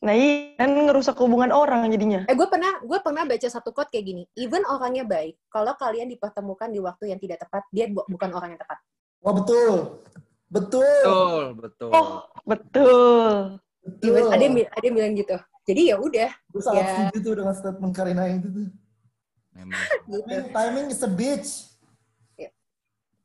Nah 0.00 0.16
iya, 0.16 0.56
kan 0.56 0.72
ngerusak 0.72 1.12
hubungan 1.20 1.52
orang 1.52 1.84
jadinya. 1.92 2.24
Eh 2.24 2.32
gue 2.32 2.48
pernah 2.48 2.80
gue 2.80 2.98
pernah 3.04 3.28
baca 3.28 3.44
satu 3.44 3.68
quote 3.70 3.92
kayak 3.92 4.04
gini. 4.08 4.22
Even 4.32 4.64
orangnya 4.64 5.04
baik, 5.04 5.36
kalau 5.52 5.76
kalian 5.76 6.08
dipertemukan 6.08 6.72
di 6.72 6.80
waktu 6.80 7.12
yang 7.12 7.20
tidak 7.20 7.44
tepat, 7.44 7.68
dia 7.68 7.92
bu- 7.92 8.08
bukan 8.08 8.32
orang 8.32 8.56
yang 8.56 8.60
tepat. 8.60 8.80
Wah 9.20 9.34
betul. 9.36 9.72
Betul. 10.50 10.82
betul 10.82 11.44
betul 11.54 11.90
Oh 11.92 12.24
betul. 12.42 13.60
Betul. 13.80 14.28
Ada 14.32 14.42
yang 14.42 14.54
ada 14.66 14.84
yang 14.84 14.96
bilang 14.96 15.12
gitu. 15.14 15.36
Jadi 15.62 15.80
ya 15.92 15.96
udah 16.00 16.30
Gue 16.48 16.62
sangat 16.64 16.80
Ya. 16.80 16.90
setuju 17.06 17.18
tuh 17.20 17.32
dengan 17.36 17.54
statement 17.54 17.92
Karina 17.92 18.24
itu 18.26 18.48
tuh. 18.48 18.68
memang 19.52 19.76
gitu. 20.08 20.16
Timing, 20.24 20.44
timing 20.50 20.86
is 20.88 21.02
a 21.04 21.10
bitch. 21.10 21.50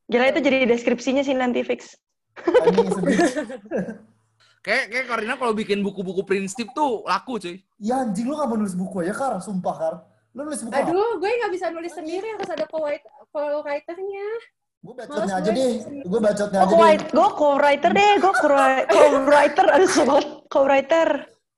Gila 0.06 0.30
itu 0.30 0.38
jadi 0.38 0.70
deskripsinya 0.70 1.26
sih 1.26 1.34
nanti 1.34 1.66
fix. 1.66 1.98
Anjing 2.38 2.94
sedih. 2.94 3.18
Kayak 4.65 4.84
kayak 4.89 5.06
Karina 5.06 5.38
kalau 5.38 5.54
bikin 5.54 5.80
buku-buku 5.80 6.25
prinsip 6.25 6.65
tuh 6.73 7.06
laku 7.06 7.38
cuy. 7.38 7.62
Ya 7.78 8.01
anjing 8.01 8.25
lu 8.25 8.34
gak 8.34 8.49
mau 8.49 8.58
nulis 8.58 8.73
buku 8.73 9.06
aja, 9.06 9.13
Kar. 9.13 9.34
Sumpah, 9.38 9.75
Kar. 9.78 9.93
Lu 10.34 10.41
nulis 10.41 10.58
buku 10.60 10.73
apa? 10.73 10.89
Aduh, 10.89 11.21
gue 11.21 11.30
nggak 11.30 11.54
bisa 11.54 11.69
nulis 11.69 11.93
sendiri, 11.93 12.25
harus 12.28 12.49
ada 12.49 12.65
co-write- 12.65 13.06
co-writer-nya. 13.30 14.28
Gue 14.82 14.93
bacotnya 14.95 15.21
Males 15.23 15.38
aja 15.39 15.49
gue. 15.49 15.56
deh. 15.56 15.73
Gue 16.04 16.19
bacotnya 16.19 16.60
Oh, 16.60 16.65
aja 16.65 16.73
deh. 16.73 16.97
gue 17.08 17.30
co-writer 17.32 17.91
deh, 17.93 18.12
gue 18.15 18.34
co- 18.34 18.86
co-writer, 18.88 19.65
ada 19.67 19.86
sobat 19.88 20.25
co-writer. 20.47 21.10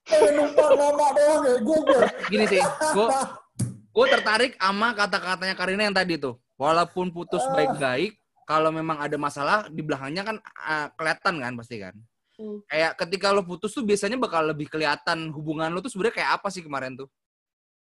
Eh, 0.06 0.32
numpang 0.34 0.72
nama 0.74 1.06
doang 1.12 1.42
ya. 1.44 1.56
Gue, 1.60 1.78
gue. 1.82 2.00
Gini 2.28 2.46
sih, 2.46 2.62
gue 2.64 3.08
gue 3.96 4.06
tertarik 4.10 4.52
sama 4.56 4.92
kata-katanya 4.94 5.56
Karina 5.56 5.84
yang 5.84 5.96
tadi 5.96 6.16
tuh. 6.16 6.36
Walaupun 6.56 7.10
putus 7.10 7.44
baik-baik, 7.50 8.16
kalau 8.44 8.68
memang 8.70 9.00
ada 9.00 9.16
masalah 9.16 9.68
di 9.68 9.80
belakangnya 9.80 10.24
kan 10.24 10.36
ah, 10.58 10.92
kelihatan 10.92 11.36
kan 11.38 11.54
pasti 11.56 11.80
kan. 11.80 11.96
Hmm. 12.38 12.62
Kayak 12.70 12.92
ketika 13.02 13.34
lo 13.34 13.42
putus 13.42 13.74
tuh 13.74 13.82
biasanya 13.82 14.14
bakal 14.16 14.46
lebih 14.46 14.70
kelihatan 14.70 15.34
hubungan 15.34 15.74
lo 15.74 15.82
tuh 15.82 15.90
sebenarnya 15.90 16.22
kayak 16.22 16.32
apa 16.38 16.48
sih 16.54 16.62
kemarin 16.62 16.94
tuh. 16.94 17.10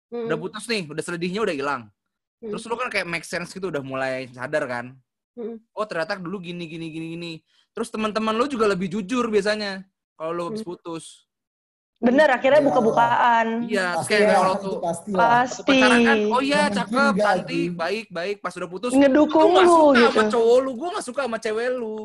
Hmm. 0.07 0.23
Udah 0.31 0.39
putus 0.39 0.63
nih, 0.65 0.87
udah 0.87 1.03
sedihnya 1.03 1.43
udah 1.43 1.55
hilang. 1.55 1.81
Hmm. 2.39 2.49
Terus 2.55 2.63
lo 2.63 2.79
kan 2.79 2.87
kayak 2.87 3.03
make 3.05 3.27
sense 3.27 3.51
gitu 3.51 3.67
udah 3.67 3.83
mulai 3.83 4.31
sadar 4.31 4.63
kan. 4.63 4.85
Hmm. 5.35 5.59
Oh 5.75 5.83
ternyata 5.83 6.15
dulu 6.15 6.39
gini 6.39 6.63
gini 6.63 6.87
gini 6.87 7.07
gini. 7.13 7.31
Terus 7.75 7.91
teman-teman 7.91 8.33
lo 8.33 8.47
juga 8.47 8.65
lebih 8.65 8.87
jujur 8.89 9.27
biasanya 9.27 9.83
kalau 10.15 10.31
lo 10.31 10.43
habis 10.49 10.63
Hmm. 10.63 10.71
putus. 10.71 11.27
Bener, 11.97 12.29
akhirnya 12.29 12.61
Ya. 12.61 12.67
buka-bukaan. 12.69 13.47
Iya, 13.65 13.87
Pasti 13.97 14.09
kayak 14.13 14.21
lah, 14.21 14.37
kalau 14.37 14.53
itu 14.53 14.61
tuh 14.61 14.75
pasti 14.77 15.09
waktu 15.09 15.17
Pasti. 15.17 15.61
pacaran 15.65 15.99
kan, 16.05 16.17
oh 16.29 16.41
iya 16.45 16.61
cakep, 16.69 17.13
cantik, 17.17 17.69
baik, 17.73 18.05
baik. 18.13 18.35
Pas 18.37 18.53
udah 18.53 18.69
putus, 18.69 18.91
Ngedukung 18.93 19.49
gue 19.49 19.57
gak 19.57 19.65
lu 19.65 19.73
suka 19.73 19.97
gitu. 19.97 20.05
sama 20.13 20.23
cowok 20.29 20.57
lu, 20.61 20.71
gue 20.77 20.89
gak 20.93 21.05
suka 21.09 21.21
sama 21.25 21.37
cewek 21.41 21.69
lu. 21.73 21.97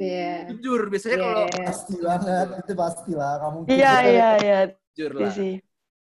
Iya. 0.00 0.48
Jujur, 0.52 0.88
biasanya 0.88 1.16
Iya. 1.16 1.24
kalau 1.24 1.44
Pasti 1.68 1.94
banget. 2.00 2.46
Itu 2.64 2.72
pasti 2.76 3.12
lah. 3.12 3.34
Mungkin. 3.52 3.70
Iya, 3.72 3.94
iya, 4.04 4.28
iya. 4.40 4.58
jujur 4.96 5.10
Iya 5.16 5.24
lah. 5.28 5.32
sih. 5.34 5.54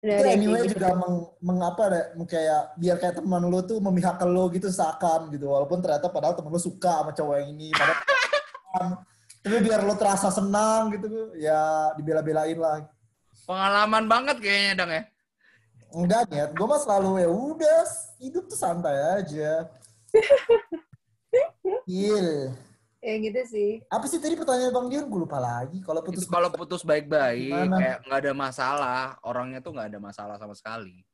Itu 0.04 0.24
anyway 0.28 0.68
juga 0.68 0.92
meng, 0.92 1.16
mengapa 1.40 1.88
deh, 1.88 2.04
kayak 2.28 2.76
biar 2.76 2.96
kayak 3.00 3.24
teman 3.24 3.40
lu 3.48 3.64
tuh 3.64 3.80
memihak 3.80 4.20
ke 4.20 4.26
lu 4.28 4.52
gitu 4.52 4.68
seakan 4.68 5.32
gitu. 5.32 5.48
Walaupun 5.48 5.80
ternyata 5.80 6.12
padahal 6.12 6.36
temen 6.36 6.52
lu 6.52 6.60
suka 6.60 7.00
sama 7.00 7.16
cowok 7.16 7.34
yang 7.40 7.48
ini. 7.56 7.72
Padahal 7.72 7.96
tapi 9.44 9.56
biar 9.64 9.80
lu 9.80 9.96
terasa 9.96 10.28
senang 10.28 10.92
gitu, 10.92 11.32
ya 11.40 11.88
dibela-belain 11.96 12.56
lah. 12.60 12.84
Pengalaman 13.48 14.04
banget 14.04 14.36
kayaknya 14.44 14.72
dong 14.76 14.92
ya. 14.92 15.02
Enggak 15.94 16.22
nyet, 16.28 16.50
gue 16.52 16.66
mah 16.68 16.80
selalu 16.84 17.08
ya 17.24 17.28
udah 17.32 17.80
hidup 18.20 18.44
tuh 18.50 18.58
santai 18.60 18.96
aja. 19.24 19.68
Gil. 21.88 22.50
Ya 23.04 23.20
gitu 23.20 23.40
sih. 23.44 23.70
Apa 23.92 24.08
sih 24.08 24.16
tadi 24.16 24.32
pertanyaan 24.32 24.72
Bang 24.72 24.88
Dion? 24.88 25.04
Gue 25.04 25.28
lupa 25.28 25.36
lagi. 25.36 25.84
Kalau 25.84 26.00
putus 26.00 26.24
kalau 26.24 26.48
putus 26.48 26.80
baik-baik, 26.80 27.52
kayak 27.52 27.98
nggak 28.00 28.18
ada 28.24 28.32
masalah, 28.32 29.00
orangnya 29.20 29.60
tuh 29.60 29.76
nggak 29.76 29.92
ada 29.92 30.00
masalah 30.00 30.40
sama 30.40 30.56
sekali. 30.56 31.04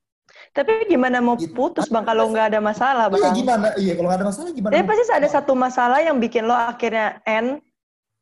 Tapi 0.54 0.86
gimana 0.86 1.18
mau 1.18 1.34
Gitu. 1.34 1.50
putus 1.50 1.90
bang 1.90 2.06
kalau 2.06 2.30
nggak 2.30 2.54
ada 2.54 2.60
masalah 2.62 3.10
Iya 3.10 3.18
bang? 3.18 3.34
gimana? 3.34 3.68
Iya 3.74 3.92
kalau 3.98 4.06
nggak 4.06 4.20
ada 4.22 4.28
masalah 4.30 4.50
gimana? 4.54 4.70
Jadi 4.70 4.84
pasti 4.86 5.02
ada 5.10 5.28
satu 5.28 5.52
masalah 5.58 5.98
yang 5.98 6.16
bikin 6.22 6.46
lo 6.46 6.54
akhirnya 6.54 7.18
end, 7.26 7.58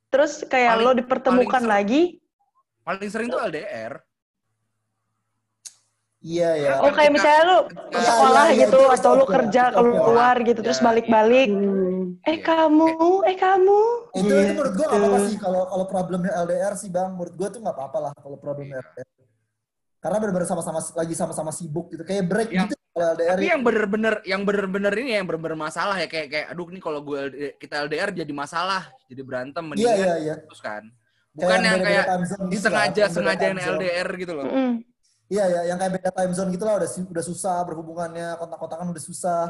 terus 0.08 0.40
kayak 0.48 0.80
Paling- 0.80 0.86
lo 0.88 0.92
dipertemukan 0.96 1.60
paling 1.60 1.68
lagi. 1.68 2.02
Paling 2.80 3.08
sering 3.12 3.28
tuh 3.28 3.44
LDR. 3.44 4.00
Iya 6.18 6.50
ya. 6.58 6.72
Oh 6.82 6.90
kayak 6.90 7.14
misalnya 7.14 7.42
lo 7.46 7.58
Iya, 7.94 8.02
sekolah 8.02 8.46
iya, 8.50 8.58
gitu 8.66 8.74
itu 8.76 8.90
atau 8.90 9.10
lo 9.14 9.22
oke, 9.22 9.30
kerja 9.30 9.62
keluar 9.70 10.34
gitu 10.42 10.60
terus 10.60 10.80
Iya, 10.82 10.86
balik-balik. 10.90 11.48
Hmm. 11.48 12.18
Eh 12.26 12.38
kamu, 12.42 12.90
eh 13.22 13.36
kamu. 13.38 13.80
Itu, 14.12 14.26
itu 14.26 14.52
menurut 14.52 14.74
gue 14.74 14.84
nggak 14.84 14.98
apa-apa 14.98 15.18
Gitu. 15.18 15.28
sih 15.30 15.38
kalau 15.38 15.62
kalau 15.64 15.84
problemnya 15.86 16.32
LDR 16.36 16.74
sih 16.74 16.90
bang. 16.90 17.14
Menurut 17.14 17.34
gue 17.38 17.48
tuh 17.48 17.60
nggak 17.62 17.70
apa-apa 17.72 17.98
lah 18.02 18.12
kalau 18.18 18.34
problemnya. 18.34 18.82
LDR. 18.82 19.06
Karena 19.98 20.16
benar-benar 20.18 20.48
sama-sama 20.48 20.78
lagi 20.82 21.14
sama-sama 21.14 21.50
sibuk 21.50 21.86
gitu. 21.88 22.02
Kayak 22.02 22.26
break 22.26 22.50
Yang- 22.50 22.66
gitu 22.66 22.74
kalau 22.90 23.06
LDR. 23.14 23.30
Tapi 23.32 23.44
ya. 23.46 23.50
yang 23.54 23.62
bener-bener, 23.62 24.14
yang 24.26 24.42
bener-bener 24.42 24.92
ini 24.98 25.10
yang 25.14 25.24
bener-bener 25.24 25.54
masalah 25.56 25.94
ya 25.94 26.10
kayak 26.10 26.26
kayak 26.28 26.46
aduh 26.50 26.66
nih 26.66 26.82
kalau 26.82 27.00
gue 27.00 27.20
kita 27.56 27.86
LDR 27.86 28.10
jadi 28.12 28.32
masalah, 28.34 28.90
jadi 29.06 29.22
berantem 29.22 29.62
mendingan 29.62 29.94
iya 29.94 30.14
iya. 30.18 30.34
putus 30.34 30.58
kan. 30.58 30.82
Bukan 31.30 31.58
yang 31.62 31.78
kayak 31.78 32.04
time 32.10 32.24
zone 32.26 32.42
gitu 32.42 32.52
disengaja 32.58 33.02
sengajain 33.06 33.54
zone. 33.54 33.78
LDR 33.78 34.08
gitu 34.18 34.32
loh. 34.34 34.46
Mm-mm. 34.50 34.82
Iya 35.28 35.44
ya, 35.44 35.60
yang 35.68 35.76
kayak 35.76 35.92
beda 36.00 36.10
time 36.10 36.32
zone 36.32 36.50
gitu 36.50 36.64
lah 36.64 36.80
udah 36.80 36.88
udah 36.88 37.24
susah 37.24 37.60
berhubungannya, 37.62 38.40
kontak-kontakan 38.40 38.88
udah 38.88 39.04
susah. 39.04 39.42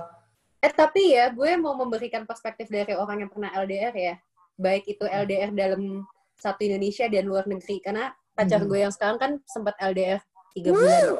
Eh 0.58 0.74
tapi 0.74 1.14
ya, 1.14 1.30
gue 1.30 1.50
mau 1.54 1.70
memberikan 1.72 2.26
perspektif 2.26 2.66
dari 2.66 2.98
orang 2.98 3.22
yang 3.22 3.30
pernah 3.30 3.54
LDR 3.54 3.94
ya. 3.94 4.14
Baik 4.58 4.90
itu 4.90 5.06
LDR 5.06 5.54
dalam 5.54 6.02
satu 6.34 6.66
Indonesia 6.66 7.06
dan 7.06 7.24
luar 7.24 7.46
negeri. 7.46 7.78
Karena 7.78 8.10
pacar 8.34 8.58
Hmm. 8.58 8.66
gue 8.66 8.78
yang 8.82 8.90
sekarang 8.90 9.18
kan 9.18 9.30
sempat 9.46 9.78
LDR 9.78 10.18
tiga 10.50 10.74
bulan. 10.74 11.14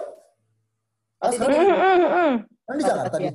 Waktu 1.19 1.35
itu 1.35 1.47
Ah, 1.47 1.55
Mm, 1.55 1.71
mm, 1.71 2.11
mm. 2.11 2.35
Kan 2.63 2.75
di 2.75 2.83
Oh, 2.83 2.89
Jakarta 2.91 3.17
dia. 3.19 3.33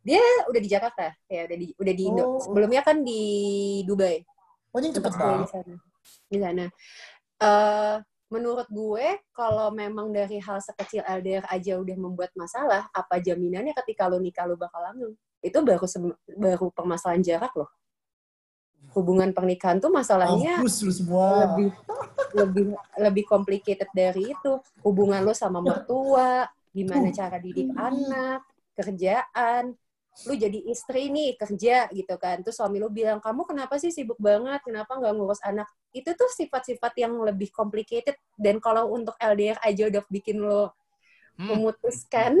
dia 0.00 0.22
udah 0.46 0.60
di 0.62 0.70
Jakarta, 0.70 1.06
ya 1.26 1.40
udah 1.44 1.56
di 1.58 1.66
udah 1.74 1.94
di 1.94 2.02
Indo. 2.06 2.22
Oh. 2.24 2.38
Sebelumnya 2.38 2.82
kan 2.82 3.02
di 3.02 3.22
Dubai. 3.82 4.22
Oh, 4.70 4.78
ini 4.78 4.90
cepet 4.90 5.10
sekolah 5.10 5.26
di 5.26 5.38
banget. 5.42 5.50
sana. 5.50 5.74
Di 6.30 6.38
sana. 6.38 6.64
Eh, 7.36 7.94
menurut 8.26 8.66
gue, 8.66 9.22
kalau 9.30 9.70
memang 9.70 10.10
dari 10.10 10.42
hal 10.42 10.58
sekecil 10.58 11.06
LDR 11.06 11.46
aja 11.46 11.78
udah 11.78 11.96
membuat 11.96 12.34
masalah, 12.34 12.90
apa 12.90 13.22
jaminannya 13.22 13.70
ketika 13.84 14.10
lo 14.10 14.18
nikah 14.18 14.46
lo 14.50 14.58
bakal 14.58 14.82
langgeng? 14.82 15.14
Itu 15.38 15.62
baru 15.62 15.86
baru 16.34 16.66
permasalahan 16.74 17.22
jarak 17.22 17.54
loh. 17.54 17.70
Hubungan 18.94 19.30
pernikahan 19.30 19.78
tuh 19.78 19.92
masalahnya 19.92 20.62
semua. 20.66 21.44
lebih 21.46 21.68
lebih 22.38 22.64
lebih 22.98 23.24
complicated 23.28 23.90
dari 23.94 24.34
itu. 24.34 24.52
Hubungan 24.82 25.22
lo 25.22 25.36
sama 25.36 25.62
mertua, 25.62 26.48
gimana 26.74 27.12
cara 27.14 27.38
didik 27.38 27.70
anak, 27.76 28.42
kerjaan. 28.74 29.76
Lu 30.24 30.32
jadi 30.32 30.56
istri 30.64 31.12
nih 31.12 31.36
kerja 31.36 31.92
gitu 31.92 32.16
kan. 32.16 32.40
Terus 32.40 32.56
suami 32.56 32.80
lu 32.80 32.88
bilang, 32.88 33.20
"Kamu 33.20 33.44
kenapa 33.44 33.76
sih 33.76 33.92
sibuk 33.92 34.16
banget? 34.16 34.64
Kenapa 34.64 34.96
nggak 34.96 35.12
ngurus 35.12 35.44
anak?" 35.44 35.68
Itu 35.92 36.16
tuh 36.16 36.32
sifat-sifat 36.32 36.96
yang 36.96 37.12
lebih 37.20 37.52
complicated 37.52 38.16
dan 38.34 38.56
kalau 38.56 38.88
untuk 38.88 39.12
LDR 39.16 39.60
aja 39.60 39.86
udah 39.86 40.00
bikin 40.08 40.40
lo 40.40 40.72
Hmm. 41.36 41.52
memutuskan 41.52 42.32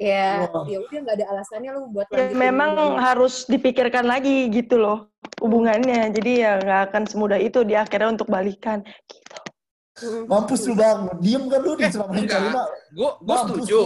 ya 0.00 0.48
Wah. 0.48 0.64
ya 0.64 0.80
udah 0.80 0.98
nggak 1.04 1.16
ada 1.20 1.26
alasannya 1.28 1.70
lu 1.70 1.92
buat 1.92 2.08
Ya 2.08 2.32
memang 2.32 2.72
hubungan. 2.72 2.98
harus 2.98 3.44
dipikirkan 3.44 4.04
lagi 4.04 4.48
gitu 4.48 4.80
loh 4.80 5.12
hubungannya. 5.38 6.08
Jadi 6.08 6.40
ya 6.40 6.56
nggak 6.56 6.80
akan 6.88 7.02
semudah 7.04 7.36
itu 7.36 7.60
di 7.62 7.76
akhirnya 7.76 8.10
untuk 8.10 8.26
balikan. 8.26 8.80
Gitu. 9.04 9.36
Mm. 9.94 10.24
Mampus 10.26 10.66
lu 10.66 10.74
bang. 10.74 11.00
Diem 11.20 11.44
kan 11.46 11.60
lu 11.60 11.72
di 11.76 11.84
Eh, 11.84 11.92
selama 11.92 12.12
enggak. 12.16 12.32
kalimat. 12.34 12.66
Gue 12.90 13.10
gue 13.22 13.36
setuju. 13.38 13.80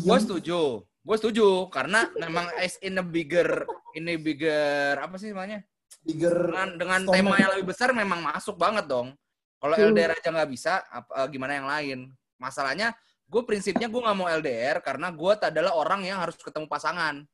Gue 0.00 0.18
setuju. 0.22 0.60
Gue 1.00 1.16
setuju 1.16 1.68
karena 1.72 2.12
memang 2.20 2.52
as 2.60 2.76
in 2.84 3.00
a 3.00 3.04
bigger 3.04 3.64
ini 3.96 4.20
bigger 4.20 5.00
apa 5.00 5.16
sih 5.16 5.32
namanya? 5.32 5.64
Bigger. 6.04 6.52
Dengan 6.52 6.68
dengan 6.76 7.00
tema 7.08 7.34
yang 7.40 7.56
lebih 7.56 7.72
besar 7.72 7.96
memang 7.96 8.20
masuk 8.20 8.60
banget 8.60 8.84
dong. 8.84 9.16
Kalau 9.60 9.76
Hmm. 9.76 9.92
LDR 9.92 10.16
aja 10.16 10.28
nggak 10.32 10.50
bisa, 10.50 10.80
apa, 10.88 11.10
eh, 11.24 11.28
gimana 11.28 11.52
yang 11.52 11.68
lain? 11.68 11.98
Masalahnya 12.40 12.96
gue 13.28 13.42
prinsipnya 13.44 13.86
gue 13.92 14.00
nggak 14.00 14.16
mau 14.16 14.28
LDR 14.28 14.80
karena 14.80 15.12
gue 15.12 15.32
adalah 15.36 15.72
orang 15.76 16.04
yang 16.04 16.20
harus 16.20 16.36
ketemu 16.40 16.64
pasangan. 16.68 17.24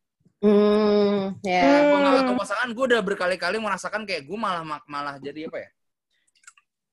Hmm, 0.43 1.39
ya. 1.41 1.63
Hmm. 1.65 1.85
Gue 1.91 1.99
nggak 2.03 2.15
ketemu 2.23 2.39
pasangan, 2.39 2.69
gue 2.75 2.85
udah 2.93 3.01
berkali-kali 3.03 3.57
merasakan 3.63 4.03
kayak 4.05 4.27
gue 4.27 4.39
malah 4.39 4.63
malah 4.91 5.17
jadi 5.23 5.49
apa 5.49 5.59
ya? 5.63 5.71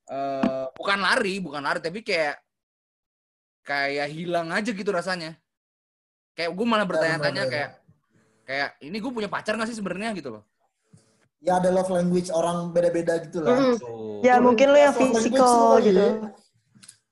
Eh, 0.03 0.65
bukan 0.77 0.99
lari, 1.01 1.33
bukan 1.41 1.61
lari, 1.65 1.79
tapi 1.81 2.05
kayak 2.05 2.37
kayak 3.63 4.07
hilang 4.13 4.51
aja 4.53 4.69
gitu 4.69 4.91
rasanya. 4.93 5.35
Kayak 6.33 6.51
gue 6.57 6.65
malah 6.65 6.85
bertanya-tanya 6.89 7.43
kayak 7.45 7.69
kayak 8.43 8.69
ini 8.81 8.97
gue 8.99 9.11
punya 9.13 9.29
pacar 9.29 9.53
nggak 9.55 9.69
sih 9.69 9.77
sebenarnya 9.77 10.11
gitu 10.17 10.33
loh. 10.33 10.43
Ya 11.43 11.59
ada 11.59 11.69
love 11.69 11.91
language 11.91 12.31
orang 12.31 12.71
beda-beda 12.71 13.19
gitu 13.21 13.43
lah. 13.43 13.53
Mm. 13.53 13.75
Tuh. 13.77 14.23
Ya 14.23 14.39
mungkin 14.39 14.67
lo 14.71 14.77
yang 14.79 14.95
kali 14.95 15.29
gitu. 15.29 15.43
ya. 15.91 16.11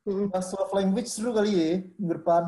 Mm. 0.07 0.25
Bahas 0.33 0.49
love 0.55 0.73
language 0.73 1.09
seru 1.11 1.35
kali 1.35 1.51
ya 1.53 1.71
minggu 1.99 2.13
depan. 2.23 2.43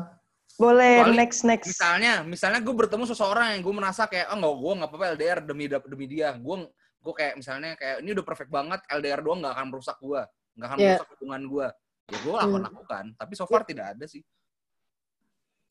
Boleh 0.54 1.02
Kecuali 1.02 1.18
next 1.18 1.40
next. 1.42 1.66
Misalnya, 1.66 2.22
misalnya 2.22 2.60
gue 2.62 2.74
bertemu 2.74 3.04
seseorang 3.10 3.58
yang 3.58 3.62
gue 3.62 3.74
merasa 3.74 4.06
kayak 4.06 4.30
oh 4.30 4.38
nggak 4.38 4.54
gue 4.54 4.72
nggak 4.78 4.90
apa-apa 4.90 5.06
LDR 5.18 5.38
demi 5.42 5.64
demi 5.66 6.06
dia. 6.06 6.30
Gue 6.38 6.66
gue 7.04 7.14
kayak 7.14 7.34
misalnya 7.36 7.76
kayak 7.76 8.00
ini 8.00 8.10
udah 8.16 8.24
perfect 8.24 8.50
banget 8.50 8.80
LDR 8.88 9.20
doang 9.20 9.44
nggak 9.44 9.54
akan 9.54 9.66
merusak 9.68 9.96
gue, 10.00 10.20
nggak 10.56 10.66
akan 10.70 10.78
Iya. 10.78 10.86
merusak 10.94 11.08
hubungan 11.18 11.42
gue. 11.46 11.66
Ya 12.04 12.16
gue 12.22 12.32
akan 12.32 12.48
Hmm. 12.60 12.66
lakukan. 12.70 13.04
Tapi 13.18 13.32
so 13.36 13.44
far 13.44 13.62
tidak 13.66 13.86
ada 13.98 14.04
sih. 14.08 14.22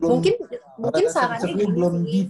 Belum, 0.04 0.20
Mungkin 0.20 0.36
mungkin 0.76 1.06
sarannya 1.08 1.48
lu 1.48 1.56
gini 1.56 1.66
belum 1.72 1.94
sih. 2.04 2.08
deep. 2.12 2.30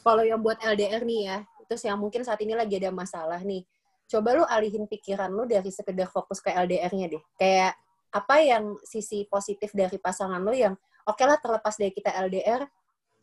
kalau 0.00 0.22
yang 0.24 0.40
buat 0.40 0.56
LDR 0.64 1.02
nih 1.04 1.20
ya, 1.28 1.38
terus 1.68 1.82
yang 1.84 1.98
mungkin 2.00 2.24
saat 2.24 2.40
ini 2.40 2.56
lagi 2.56 2.80
ada 2.80 2.88
masalah 2.94 3.42
nih, 3.44 3.66
coba 4.08 4.38
lu 4.38 4.44
alihin 4.48 4.88
pikiran 4.88 5.28
lu 5.28 5.44
dari 5.44 5.68
sekedar 5.68 6.08
fokus 6.08 6.40
ke 6.40 6.48
LDR-nya 6.54 7.12
deh. 7.12 7.22
Kayak 7.36 7.76
apa 8.14 8.40
yang 8.40 8.80
sisi 8.86 9.28
positif 9.28 9.74
dari 9.76 10.00
pasangan 10.00 10.40
lu 10.40 10.54
yang 10.56 10.72
oke 11.04 11.22
lah 11.26 11.36
terlepas 11.36 11.74
dari 11.76 11.92
kita 11.92 12.14
LDR, 12.16 12.64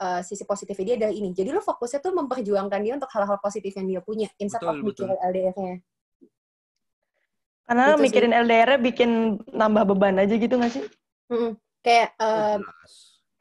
uh, 0.04 0.22
sisi 0.22 0.44
positifnya 0.44 0.86
dia 0.86 0.96
adalah 1.08 1.16
ini. 1.16 1.30
Jadi 1.32 1.50
lo 1.56 1.64
fokusnya 1.64 2.00
tuh 2.04 2.14
memperjuangkan 2.14 2.80
dia 2.84 2.94
untuk 3.00 3.12
hal-hal 3.16 3.40
positif 3.40 3.72
yang 3.80 3.88
dia 3.88 4.02
punya, 4.04 4.28
instead 4.38 4.62
Betul, 4.62 4.76
of 4.76 4.86
mikirin 4.86 5.18
LDR-nya. 5.24 5.76
Karena 7.64 7.86
Gitu 7.96 8.02
mikirin 8.04 8.34
LDR 8.36 8.72
bikin 8.76 9.40
nambah 9.56 9.84
beban 9.96 10.20
aja 10.20 10.36
gitu 10.36 10.60
gak 10.60 10.72
sih? 10.72 10.84
Mm-mm. 11.32 11.56
Kayak 11.80 12.12
uh. 12.20 12.60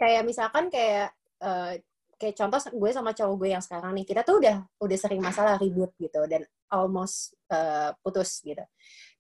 Kayak 0.03 0.27
misalkan 0.27 0.67
kayak 0.67 1.15
uh, 1.39 1.79
kayak 2.19 2.35
contoh 2.35 2.59
gue 2.59 2.91
sama 2.91 3.15
cowok 3.15 3.35
gue 3.39 3.49
yang 3.55 3.63
sekarang 3.63 3.95
nih 3.95 4.03
kita 4.03 4.27
tuh 4.27 4.43
udah 4.43 4.67
udah 4.83 4.99
sering 4.99 5.23
masalah 5.23 5.55
ribut 5.63 5.95
gitu 5.95 6.27
dan 6.27 6.43
almost 6.67 7.39
uh, 7.55 7.95
putus 8.03 8.43
gitu. 8.43 8.63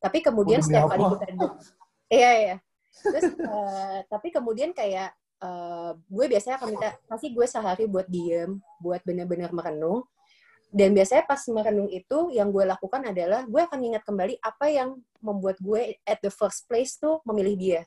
Tapi 0.02 0.18
kemudian 0.18 0.58
Oh, 0.58 0.66
demi 0.66 0.74
setiap 0.74 0.90
kali 0.90 1.04
kita 1.06 1.24
iya 2.10 2.30
iya. 2.34 2.56
Terus 2.98 3.30
uh, 3.38 3.98
tapi 4.10 4.34
kemudian 4.34 4.74
kayak 4.74 5.14
uh, 5.38 5.94
gue 5.94 6.26
biasanya 6.26 6.58
akan 6.58 6.68
minta 6.74 6.98
pasti 7.06 7.30
gue 7.30 7.46
sehari 7.46 7.86
buat 7.86 8.10
diem 8.10 8.58
buat 8.82 9.06
bener-bener 9.06 9.54
merenung. 9.54 10.02
Dan 10.72 10.96
biasanya 10.96 11.28
pas 11.28 11.42
merenung 11.52 11.92
itu 11.92 12.32
yang 12.32 12.48
gue 12.48 12.64
lakukan 12.64 13.12
adalah 13.12 13.44
gue 13.44 13.60
akan 13.60 13.78
ingat 13.92 14.02
kembali 14.08 14.40
apa 14.40 14.66
yang 14.72 14.98
membuat 15.20 15.60
gue 15.60 16.00
at 16.02 16.18
the 16.24 16.32
first 16.32 16.64
place 16.64 16.96
tuh 16.96 17.20
memilih 17.28 17.54
dia 17.54 17.82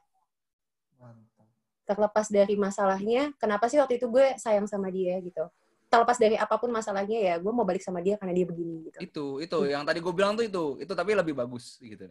terlepas 1.86 2.28
dari 2.28 2.58
masalahnya, 2.58 3.32
kenapa 3.38 3.70
sih 3.70 3.78
waktu 3.78 4.02
itu 4.02 4.10
gue 4.10 4.34
sayang 4.42 4.66
sama 4.66 4.90
dia 4.90 5.22
gitu. 5.22 5.46
Terlepas 5.86 6.18
dari 6.18 6.36
apa 6.36 6.58
pun 6.58 6.74
masalahnya 6.74 7.18
ya, 7.22 7.36
gue 7.38 7.54
mau 7.54 7.64
balik 7.64 7.86
sama 7.86 8.02
dia 8.02 8.18
karena 8.18 8.34
dia 8.34 8.46
begini 8.50 8.90
gitu. 8.90 8.98
Itu, 9.00 9.26
itu 9.40 9.58
yang 9.70 9.86
tadi 9.86 10.02
gue 10.02 10.14
bilang 10.14 10.34
tuh 10.34 10.44
itu, 10.44 10.82
itu 10.82 10.94
tapi 10.98 11.14
lebih 11.14 11.38
bagus 11.38 11.78
gitu. 11.78 12.10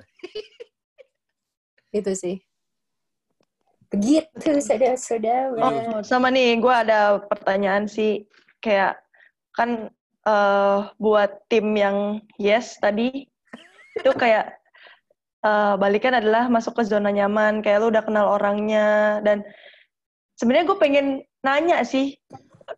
Itu 1.91 2.11
sih. 2.15 2.39
Begitu 3.91 4.59
saudara-saudara. 4.63 5.59
Oh, 5.59 6.01
sama 6.03 6.31
nih, 6.31 6.59
gue 6.59 6.75
ada 6.75 7.23
pertanyaan 7.27 7.87
sih. 7.87 8.27
Kayak, 8.59 8.99
kan 9.55 9.91
eh, 10.27 10.79
buat 10.99 11.47
tim 11.51 11.71
yang 11.75 12.23
yes 12.39 12.79
tadi, 12.83 13.27
itu 13.95 14.11
kayak 14.19 14.64
eh, 15.45 15.75
balikan 15.77 16.17
adalah 16.17 16.49
masuk 16.49 16.81
ke 16.81 16.83
zona 16.89 17.13
nyaman. 17.13 17.61
Kayak 17.61 17.85
lu 17.85 17.87
udah 17.93 18.03
kenal 18.03 18.27
orangnya. 18.41 19.21
Dan 19.21 19.45
sebenarnya 20.41 20.65
gue 20.73 20.79
pengen 20.81 21.07
nanya 21.45 21.85
sih, 21.85 22.17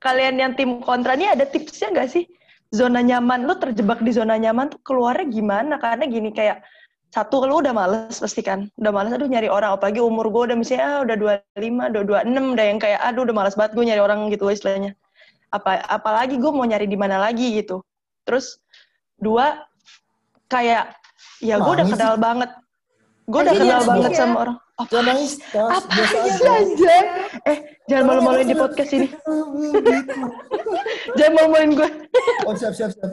kalian 0.03 0.43
yang 0.43 0.53
tim 0.59 0.83
kontra 0.83 1.15
ini 1.15 1.31
ada 1.31 1.47
tipsnya 1.47 1.95
nggak 1.95 2.11
sih? 2.11 2.27
Zona 2.75 2.99
nyaman, 2.99 3.47
lu 3.47 3.55
terjebak 3.63 4.03
di 4.03 4.11
zona 4.11 4.35
nyaman 4.35 4.75
tuh 4.75 4.83
keluarnya 4.83 5.31
gimana? 5.31 5.79
Karena 5.79 6.05
gini, 6.11 6.35
kayak 6.35 6.67
satu 7.15 7.47
lu 7.47 7.65
udah 7.65 7.73
males 7.73 8.19
pasti 8.19 8.43
kan 8.45 8.69
udah 8.77 8.93
males 8.93 9.15
aduh 9.15 9.25
nyari 9.25 9.49
orang 9.49 9.79
apalagi 9.79 10.03
umur 10.03 10.29
gue 10.29 10.53
udah 10.53 10.57
misalnya 10.59 10.85
ah, 10.85 10.99
udah 11.01 11.17
25 11.55 11.93
udah 11.97 12.03
26 12.29 12.53
udah 12.53 12.65
yang 12.67 12.79
kayak 12.83 13.01
aduh 13.01 13.23
udah 13.25 13.37
males 13.37 13.55
banget 13.57 13.73
gue 13.73 13.85
nyari 13.89 14.03
orang 14.03 14.19
gitu 14.29 14.45
istilahnya 14.51 14.93
apa 15.55 15.81
apalagi 15.87 16.37
gue 16.37 16.51
mau 16.53 16.67
nyari 16.67 16.85
di 16.91 16.99
mana 16.99 17.17
lagi 17.17 17.57
gitu 17.57 17.81
terus 18.27 18.59
dua 19.17 19.65
kayak 20.51 20.93
ya 21.43 21.61
gue 21.61 21.73
udah 21.73 21.87
kenal 21.89 22.15
banget. 22.17 22.51
Gue 23.27 23.41
udah 23.43 23.55
kenal 23.59 23.81
banget 23.83 24.11
ya? 24.15 24.19
sama 24.23 24.37
orang. 24.47 24.57
Apa 24.77 24.93
Jangan 24.93 25.07
nangis, 25.09 25.33
apa 25.57 25.89
aja. 26.53 26.97
eh 27.49 27.59
jangan 27.89 28.05
malu-maluin 28.13 28.45
di 28.45 28.57
podcast 28.61 28.93
ini. 28.93 29.09
Jangan 31.17 31.33
malu-maluin 31.33 31.73
gue 31.81 31.89
Oh, 32.45 32.53
siap, 32.53 32.77
siap, 32.77 32.93
siap. 32.93 33.13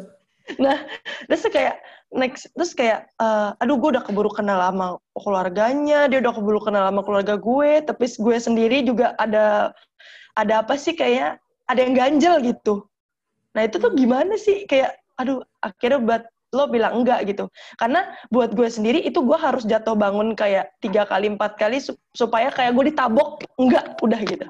Nah, 0.59 0.83
terus 1.31 1.47
kayak 1.47 1.79
next 2.11 2.51
terus 2.51 2.75
kayak 2.75 3.07
eh, 3.15 3.49
aduh 3.63 3.79
gue 3.79 3.95
udah 3.95 4.03
keburu 4.03 4.27
kenal 4.27 4.59
sama 4.59 4.99
keluarganya, 5.15 6.11
dia 6.11 6.19
udah 6.19 6.33
keburu 6.35 6.59
kenal 6.59 6.83
sama 6.91 7.01
keluarga 7.07 7.39
gue, 7.39 7.71
tapi 7.87 8.05
gue 8.11 8.35
sendiri 8.37 8.83
juga 8.83 9.15
ada 9.15 9.71
ada 10.35 10.53
apa 10.67 10.75
sih 10.75 10.93
kayak 10.99 11.39
ada 11.71 11.79
yang 11.79 11.95
ganjel 11.95 12.43
gitu. 12.43 12.83
Nah, 13.55 13.63
itu 13.63 13.79
tuh 13.79 13.95
gimana 13.95 14.35
sih? 14.35 14.67
Kayak 14.67 14.99
aduh 15.15 15.45
akhirnya 15.63 15.99
buat 16.03 16.23
lo 16.53 16.69
bilang 16.69 17.01
enggak 17.01 17.25
gitu. 17.25 17.49
Karena 17.75 18.13
buat 18.29 18.53
gue 18.53 18.69
sendiri 18.69 19.01
itu 19.01 19.19
gue 19.25 19.35
harus 19.35 19.65
jatuh 19.65 19.97
bangun 19.97 20.37
kayak 20.37 20.69
tiga 20.79 21.03
kali 21.09 21.33
empat 21.33 21.57
kali 21.57 21.81
sup- 21.81 21.99
supaya 22.13 22.53
kayak 22.53 22.77
gue 22.77 22.93
ditabok 22.93 23.41
enggak 23.57 23.97
udah 24.05 24.21
gitu. 24.21 24.45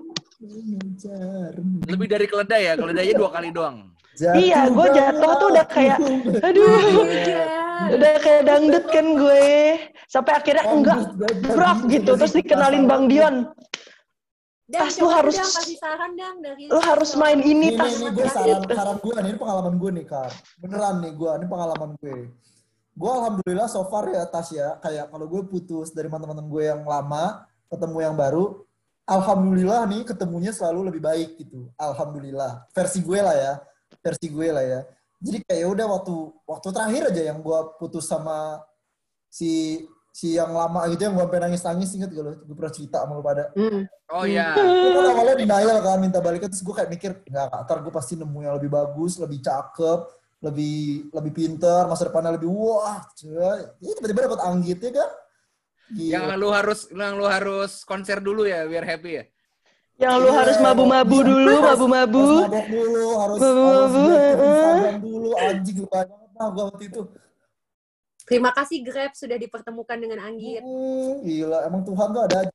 Lebih 1.88 2.08
dari 2.12 2.28
keledai 2.28 2.62
ya, 2.68 2.74
keledainya 2.76 3.16
dua 3.16 3.32
kali 3.32 3.50
doang. 3.56 3.96
Iya, 4.14 4.70
gue 4.70 4.88
jatuh 4.94 5.32
tuh 5.42 5.48
udah 5.58 5.66
kayak, 5.66 5.98
aduh, 6.46 7.02
udah 7.98 8.14
kayak 8.22 8.44
dangdut 8.46 8.86
kan 8.94 9.08
gue. 9.18 9.48
Sampai 10.06 10.38
akhirnya 10.38 10.70
enggak, 10.70 11.00
brak 11.50 11.80
gitu. 11.90 12.14
Terus 12.14 12.34
dikenalin 12.38 12.86
Bang 12.86 13.10
Dion. 13.10 13.50
Dan 14.74 14.90
Tas 14.90 14.98
lu 14.98 15.06
harus- 15.06 15.38
kasih 15.38 15.78
saran 15.78 16.18
dang 16.18 16.42
dari 16.42 16.66
Lo 16.66 16.82
harus 16.82 17.14
main 17.14 17.38
ini, 17.46 17.74
Ini, 17.74 17.78
tas. 17.78 17.94
nih, 17.94 18.10
gue 18.10 18.26
saran, 18.26 18.62
saran 18.66 18.98
gue 18.98 19.14
nih, 19.22 19.30
ini 19.30 19.38
pengalaman 19.38 19.74
gue 19.78 19.90
nih, 20.02 20.06
Kar. 20.10 20.32
Beneran 20.58 20.96
nih 21.06 21.12
gue, 21.14 21.30
ini 21.38 21.46
pengalaman 21.46 21.90
gue. 22.02 22.18
Gue 22.94 23.12
alhamdulillah 23.14 23.68
so 23.70 23.86
far 23.86 24.10
ya, 24.10 24.26
Tas 24.26 24.50
ya, 24.50 24.82
kayak 24.82 25.14
kalau 25.14 25.26
gue 25.30 25.42
putus 25.46 25.94
dari 25.94 26.10
teman-teman 26.10 26.50
gue 26.50 26.64
yang 26.66 26.82
lama, 26.82 27.46
ketemu 27.70 27.98
yang 28.02 28.16
baru, 28.18 28.66
alhamdulillah 29.06 29.86
nih 29.94 30.02
ketemunya 30.10 30.50
selalu 30.50 30.90
lebih 30.90 31.02
baik 31.06 31.30
gitu. 31.38 31.70
Alhamdulillah. 31.78 32.66
Versi 32.74 33.06
gue 33.06 33.20
lah 33.22 33.36
ya, 33.38 33.54
versi 34.02 34.26
gue 34.26 34.48
lah 34.50 34.66
ya. 34.66 34.82
Jadi 35.22 35.38
kayak 35.46 35.60
ya 35.64 35.68
udah 35.70 35.86
waktu 35.88 36.16
waktu 36.44 36.68
terakhir 36.74 37.04
aja 37.14 37.22
yang 37.32 37.40
gue 37.40 37.60
putus 37.78 38.10
sama 38.10 38.60
si 39.30 39.82
si 40.14 40.38
yang 40.38 40.54
lama 40.54 40.86
gitu 40.94 41.10
yang 41.10 41.18
gue 41.18 41.26
sampai 41.26 41.42
nangis-nangis 41.42 41.90
inget 41.98 42.10
gak 42.14 42.22
lo? 42.22 42.32
Gue 42.46 42.54
pernah 42.54 42.70
cerita 42.70 42.98
sama 43.02 43.18
lo 43.18 43.24
pada. 43.26 43.50
Hmm. 43.58 43.82
Oh 44.14 44.24
iya. 44.24 44.54
Gue 44.54 44.94
kan 44.94 45.06
awalnya 45.10 45.36
denial 45.42 45.78
kan 45.82 45.98
minta 45.98 46.22
balikan 46.22 46.54
terus 46.54 46.62
gue 46.62 46.70
kayak 46.72 46.90
mikir 46.94 47.12
nggak 47.26 47.50
ntar 47.66 47.82
gue 47.82 47.90
pasti 47.90 48.14
nemu 48.14 48.38
yang 48.46 48.54
lebih 48.56 48.70
bagus 48.70 49.18
lebih 49.18 49.42
cakep 49.42 50.00
lebih 50.44 51.10
lebih 51.10 51.32
pinter 51.34 51.88
masa 51.88 52.12
depannya 52.12 52.36
lebih 52.38 52.52
wah 52.52 53.02
cuy 53.16 53.64
ini 53.80 53.92
tiba-tiba 53.96 54.28
dapat 54.28 54.42
anggit 54.44 54.78
ya 54.78 54.92
kan 54.94 55.10
Yang 55.94 56.24
Gila. 56.30 56.36
lu 56.38 56.48
harus 56.52 56.80
yang 56.92 57.14
lu 57.16 57.26
harus 57.26 57.72
konser 57.84 58.18
dulu 58.20 58.44
ya 58.44 58.68
biar 58.68 58.86
happy 58.86 59.12
ya. 59.18 59.24
Yang 59.94 60.14
lu 60.20 60.30
harus 60.34 60.58
mabu-mabu 60.58 61.18
dulu, 61.22 61.54
mabu-mabu. 61.64 62.22
harus 62.22 62.50
mabok 62.50 62.66
dulu 62.68 63.06
harus 63.18 63.40
Mabu-mabu, 63.40 63.70
harus 63.72 63.94
heeh. 63.94 64.32
Instagram 64.34 64.98
dulu 65.02 65.30
anjing 65.38 65.78
lupa 65.80 66.00
banget 66.04 66.30
lah 66.34 66.48
gue 66.50 66.64
waktu 66.70 66.84
itu 66.86 67.02
Terima 68.24 68.50
kasih 68.50 68.80
Grab 68.82 69.12
sudah 69.14 69.36
dipertemukan 69.36 69.96
dengan 69.96 70.20
Anggit. 70.22 70.60
Hmm, 70.60 71.22
gila 71.22 71.60
emang 71.64 71.84
Tuhan 71.84 72.08
tuh 72.10 72.22
ada 72.24 72.38
aja 72.42 72.52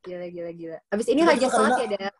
Gila, 0.00 0.26
gila, 0.26 0.50
gila. 0.52 0.78
Abis 0.88 1.06
ini 1.06 1.20
Gila, 1.20 1.30
rajin 1.30 1.42
karena- 1.44 1.58
sholat 1.68 1.78
ya, 1.78 1.88
Dad? 1.98 2.14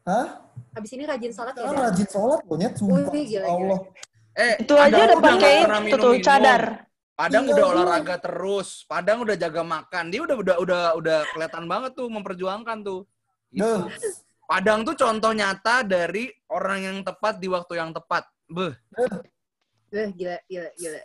hah 0.00 0.26
Abis 0.72 0.90
ini 0.90 1.04
rajin 1.04 1.30
sholat 1.30 1.54
ya, 1.54 1.62
Dad? 1.62 1.76
rajin 1.84 2.08
sholat 2.08 2.40
loh 2.42 2.56
nyet 2.56 2.72
sumpah 2.74 2.96
Wih, 3.12 3.24
gila, 3.28 3.46
Allah 3.46 3.80
Eh, 4.30 4.54
Itu 4.58 4.74
aja 4.74 4.94
udah 4.96 5.18
pakai 5.20 5.54
itu 5.84 5.96
tuh 5.98 6.14
cadar. 6.22 6.62
Padang 7.12 7.44
Iya, 7.44 7.52
udah 7.52 7.64
gua- 7.66 7.72
olahraga 7.76 8.16
terus, 8.16 8.68
Padang 8.86 9.18
udah 9.20 9.36
jaga 9.36 9.60
makan. 9.60 10.04
Dia 10.08 10.20
udah 10.22 10.36
udah 10.38 10.56
udah 10.56 10.82
udah 10.96 11.18
kelihatan 11.28 11.64
banget 11.66 11.92
tuh 11.92 12.08
memperjuangkan 12.08 12.78
tuh. 12.80 13.04
Gitu. 13.52 13.68
Padang 14.46 14.86
tuh 14.86 14.94
contoh 14.94 15.34
nyata 15.34 15.82
dari 15.82 16.30
orang 16.48 16.78
yang 16.80 16.96
tepat 17.02 17.36
di 17.36 17.46
waktu 17.46 17.74
yang 17.76 17.90
tepat. 17.92 18.24
Beh. 18.46 18.72
Eh, 19.90 20.08
gila, 20.14 20.36
gila, 20.46 20.70
gila. 20.78 21.00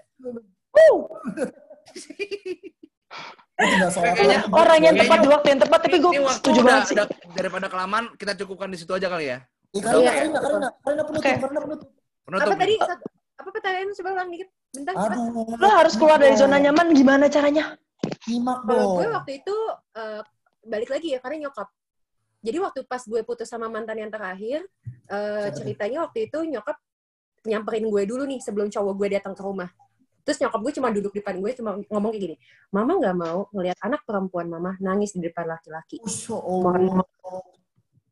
Kayaknya 3.56 4.38
lagi. 4.44 4.52
Orang 4.52 4.80
yang 4.84 4.96
tepat 5.00 5.18
di 5.24 5.30
waktu 5.32 5.48
yang 5.56 5.62
tepat, 5.64 5.80
tapi 5.88 5.98
gue 6.04 6.12
setuju 6.28 6.60
udah, 6.60 6.68
banget 6.68 6.84
sih. 6.86 6.96
udah- 7.00 7.10
daripada 7.34 7.66
kelamaan 7.72 8.06
kita 8.20 8.34
cukupkan 8.36 8.68
di 8.68 8.78
situ 8.78 8.92
aja 8.92 9.08
kali 9.08 9.32
ya. 9.32 9.38
Iya. 9.72 9.82
Karina, 9.84 10.12
Karina, 10.12 10.40
Karina 10.40 10.70
penutup, 11.04 11.16
Oke. 11.24 11.32
Karina 11.40 11.60
penutup. 11.64 11.90
Penutup. 12.26 12.48
Apa 12.52 12.56
tadi? 12.60 12.76
Satu- 12.80 13.14
Apa 13.36 13.50
pertanyaan 13.52 13.92
coba 13.92 14.10
ulang 14.16 14.30
dikit? 14.32 14.50
Bentar. 14.72 14.94
Aduh. 14.96 15.60
Lo 15.60 15.68
harus 15.68 15.94
keluar 16.00 16.18
dari 16.20 16.36
zona 16.40 16.56
nyaman 16.56 16.88
gimana 16.96 17.28
caranya? 17.28 17.76
Kalau 18.24 18.64
dong. 18.64 18.96
gue 19.04 19.08
waktu 19.12 19.32
itu 19.44 19.56
eh, 19.96 20.22
balik 20.64 20.90
lagi 20.92 21.08
ya 21.16 21.20
karena 21.20 21.48
nyokap. 21.48 21.68
Jadi 22.40 22.58
waktu 22.64 22.80
pas 22.88 23.04
gue 23.04 23.22
putus 23.28 23.50
sama 23.50 23.68
mantan 23.68 23.98
yang 24.00 24.12
terakhir, 24.14 24.64
tuh? 25.10 25.52
ceritanya 25.58 26.06
waktu 26.08 26.30
itu 26.32 26.38
nyokap 26.48 26.78
nyamperin 27.46 27.86
gue 27.88 28.04
dulu 28.10 28.24
nih 28.26 28.42
sebelum 28.42 28.68
cowok 28.68 28.94
gue 28.98 29.08
datang 29.18 29.34
ke 29.38 29.42
rumah. 29.46 29.70
Terus 30.26 30.42
nyokap 30.42 30.60
gue 30.66 30.74
cuma 30.82 30.90
duduk 30.90 31.14
di 31.14 31.22
depan 31.22 31.38
gue 31.38 31.52
cuma 31.54 31.78
ngomong 31.86 32.10
kayak 32.10 32.24
gini, 32.26 32.36
Mama 32.74 32.98
nggak 32.98 33.16
mau 33.16 33.46
ngelihat 33.54 33.78
anak 33.86 34.02
perempuan 34.10 34.50
Mama 34.50 34.74
nangis 34.82 35.14
di 35.14 35.22
depan 35.22 35.46
laki-laki. 35.46 36.02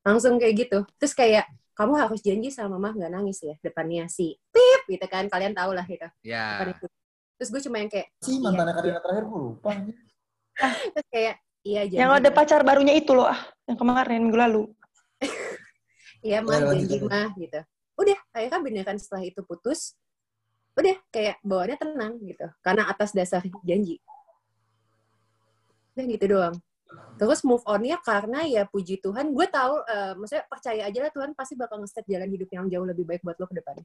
Langsung 0.05 0.37
kayak 0.37 0.53
gitu. 0.53 0.79
Terus 1.01 1.13
kayak 1.17 1.49
kamu 1.73 1.93
harus 1.97 2.21
janji 2.21 2.53
sama 2.53 2.77
Mama 2.77 2.93
nggak 2.93 3.11
nangis 3.17 3.41
ya 3.41 3.57
depannya 3.65 4.05
si 4.05 4.37
Pip 4.53 4.81
gitu 4.85 5.05
kan 5.09 5.25
kalian 5.25 5.57
tahu 5.57 5.73
lah 5.73 5.85
gitu. 5.89 6.05
Ya. 6.21 6.61
Depan 6.61 6.69
itu. 6.77 6.85
Terus 7.41 7.49
gue 7.49 7.61
cuma 7.65 7.75
yang 7.81 7.89
kayak 7.89 8.07
Si 8.21 8.37
mantannya 8.37 8.73
Karina 8.77 8.99
terakhir 9.01 9.23
gue 9.25 9.39
lupa. 9.41 9.69
terus 10.93 11.07
kayak 11.09 11.35
iya 11.65 11.81
janji. 11.89 11.97
Yang 11.97 12.11
ada 12.21 12.29
pacar 12.29 12.61
barunya 12.61 12.93
itu 12.93 13.11
loh, 13.17 13.25
ah, 13.25 13.41
yang 13.65 13.77
kemarin 13.77 14.21
minggu 14.21 14.37
lalu. 14.37 14.63
Iya 16.23 16.39
mah 16.39 16.55
Ya, 16.55 16.63
lanjut, 16.71 16.87
janji 16.87 16.97
mah 17.03 17.29
gitu. 17.35 17.59
Udah, 17.93 18.17
akhirnya 18.34 18.60
beneran 18.60 18.97
setelah 18.97 19.23
itu 19.25 19.41
putus, 19.45 19.93
udah 20.73 20.97
kayak 21.13 21.38
bawaannya 21.45 21.77
tenang 21.77 22.13
gitu. 22.25 22.47
Karena 22.65 22.89
atas 22.89 23.13
dasar 23.13 23.45
janji. 23.62 24.01
Udah 25.93 26.06
gitu 26.10 26.25
doang. 26.25 26.56
Terus 27.17 27.45
move 27.45 27.62
on-nya 27.69 28.01
karena 28.01 28.41
ya 28.49 28.65
puji 28.65 28.97
Tuhan, 28.97 29.34
gue 29.34 29.45
tahu, 29.45 29.86
eh, 29.86 30.13
maksudnya 30.17 30.45
percaya 30.49 30.82
aja 30.89 30.99
lah 31.06 31.12
Tuhan 31.13 31.38
pasti 31.38 31.53
bakal 31.53 31.82
nge-set 31.86 32.06
jalan 32.10 32.29
hidup 32.29 32.49
yang 32.49 32.65
jauh 32.69 32.86
lebih 32.86 33.06
baik 33.06 33.21
buat 33.21 33.38
lo 33.38 33.45
ke 33.45 33.62
depan. 33.62 33.77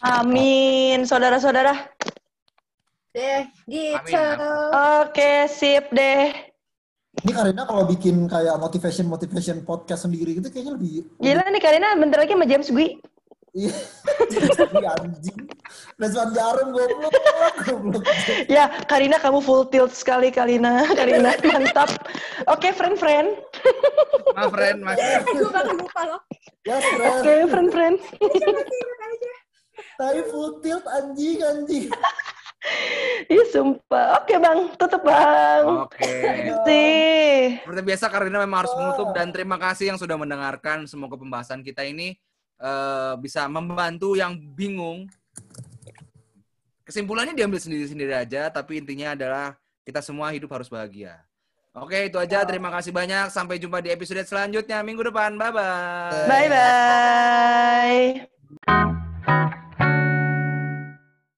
Amin, 0.00 1.04
saudara-saudara. 1.04 1.76
Deh, 3.12 3.52
gitu. 3.68 4.24
Oke, 5.04 5.44
sip 5.52 5.92
deh. 5.92 6.49
Ini 7.10 7.32
Karina 7.34 7.62
kalau 7.66 7.84
bikin 7.90 8.30
kayak 8.30 8.54
motivation 8.62 9.10
motivation 9.10 9.58
podcast 9.66 10.06
sendiri 10.06 10.38
gitu 10.38 10.46
kayaknya 10.46 10.78
lebih 10.78 11.10
Gila 11.18 11.42
nih 11.50 11.62
Karina 11.62 11.98
bentar 11.98 12.22
lagi 12.22 12.32
sama 12.32 12.46
James 12.46 12.70
Gui. 12.70 12.96
Iya. 13.50 13.74
Anjing. 15.02 15.42
Lesman 15.98 16.30
jarum 16.38 16.70
goblok. 16.70 17.12
Goblok. 17.66 18.04
Ya, 18.46 18.70
Karina 18.86 19.18
kamu 19.18 19.42
full 19.42 19.66
tilt 19.66 19.90
sekali 19.90 20.30
Karina. 20.30 20.86
Karina 20.94 21.34
mantap. 21.50 21.90
Oke, 22.46 22.70
friend-friend. 22.70 23.34
Maaf, 24.38 24.54
friend, 24.54 24.78
mas. 24.86 24.98
gue 25.26 25.50
bakal 25.50 25.74
lupa 25.82 26.00
loh. 26.06 26.20
Yes, 26.62 26.84
friend. 26.94 27.10
Oke, 27.10 27.34
friend-friend. 27.50 27.94
Tapi 29.98 30.20
full 30.30 30.62
tilt 30.62 30.86
anjing 30.86 31.42
anjing. 31.42 31.90
Ih, 33.30 33.46
sumpah. 33.48 34.20
Oke, 34.20 34.36
Bang. 34.36 34.76
Tutup, 34.76 35.00
Bang. 35.00 35.88
Oke. 35.88 36.04
Sih. 36.68 37.56
Seperti 37.64 37.82
biasa 37.84 38.12
Karina 38.12 38.44
memang 38.44 38.66
harus 38.66 38.74
menutup 38.76 39.08
dan 39.16 39.32
terima 39.32 39.56
kasih 39.56 39.94
yang 39.94 39.98
sudah 40.00 40.16
mendengarkan. 40.20 40.84
Semoga 40.84 41.16
pembahasan 41.16 41.64
kita 41.64 41.86
ini 41.86 42.18
eh, 42.60 43.14
bisa 43.16 43.48
membantu 43.48 44.18
yang 44.18 44.36
bingung. 44.36 45.08
Kesimpulannya 46.84 47.38
diambil 47.38 47.62
sendiri-sendiri 47.62 48.12
aja, 48.12 48.50
tapi 48.50 48.82
intinya 48.82 49.14
adalah 49.14 49.54
kita 49.86 50.02
semua 50.02 50.34
hidup 50.34 50.50
harus 50.50 50.66
bahagia. 50.66 51.22
Oke, 51.70 52.10
itu 52.10 52.18
aja. 52.18 52.42
Terima 52.42 52.66
kasih 52.74 52.90
banyak. 52.90 53.30
Sampai 53.30 53.62
jumpa 53.62 53.78
di 53.78 53.94
episode 53.94 54.26
selanjutnya 54.26 54.82
minggu 54.82 55.06
depan. 55.06 55.38
Bye-bye. 55.38 56.26
Bye-bye. 56.26 58.26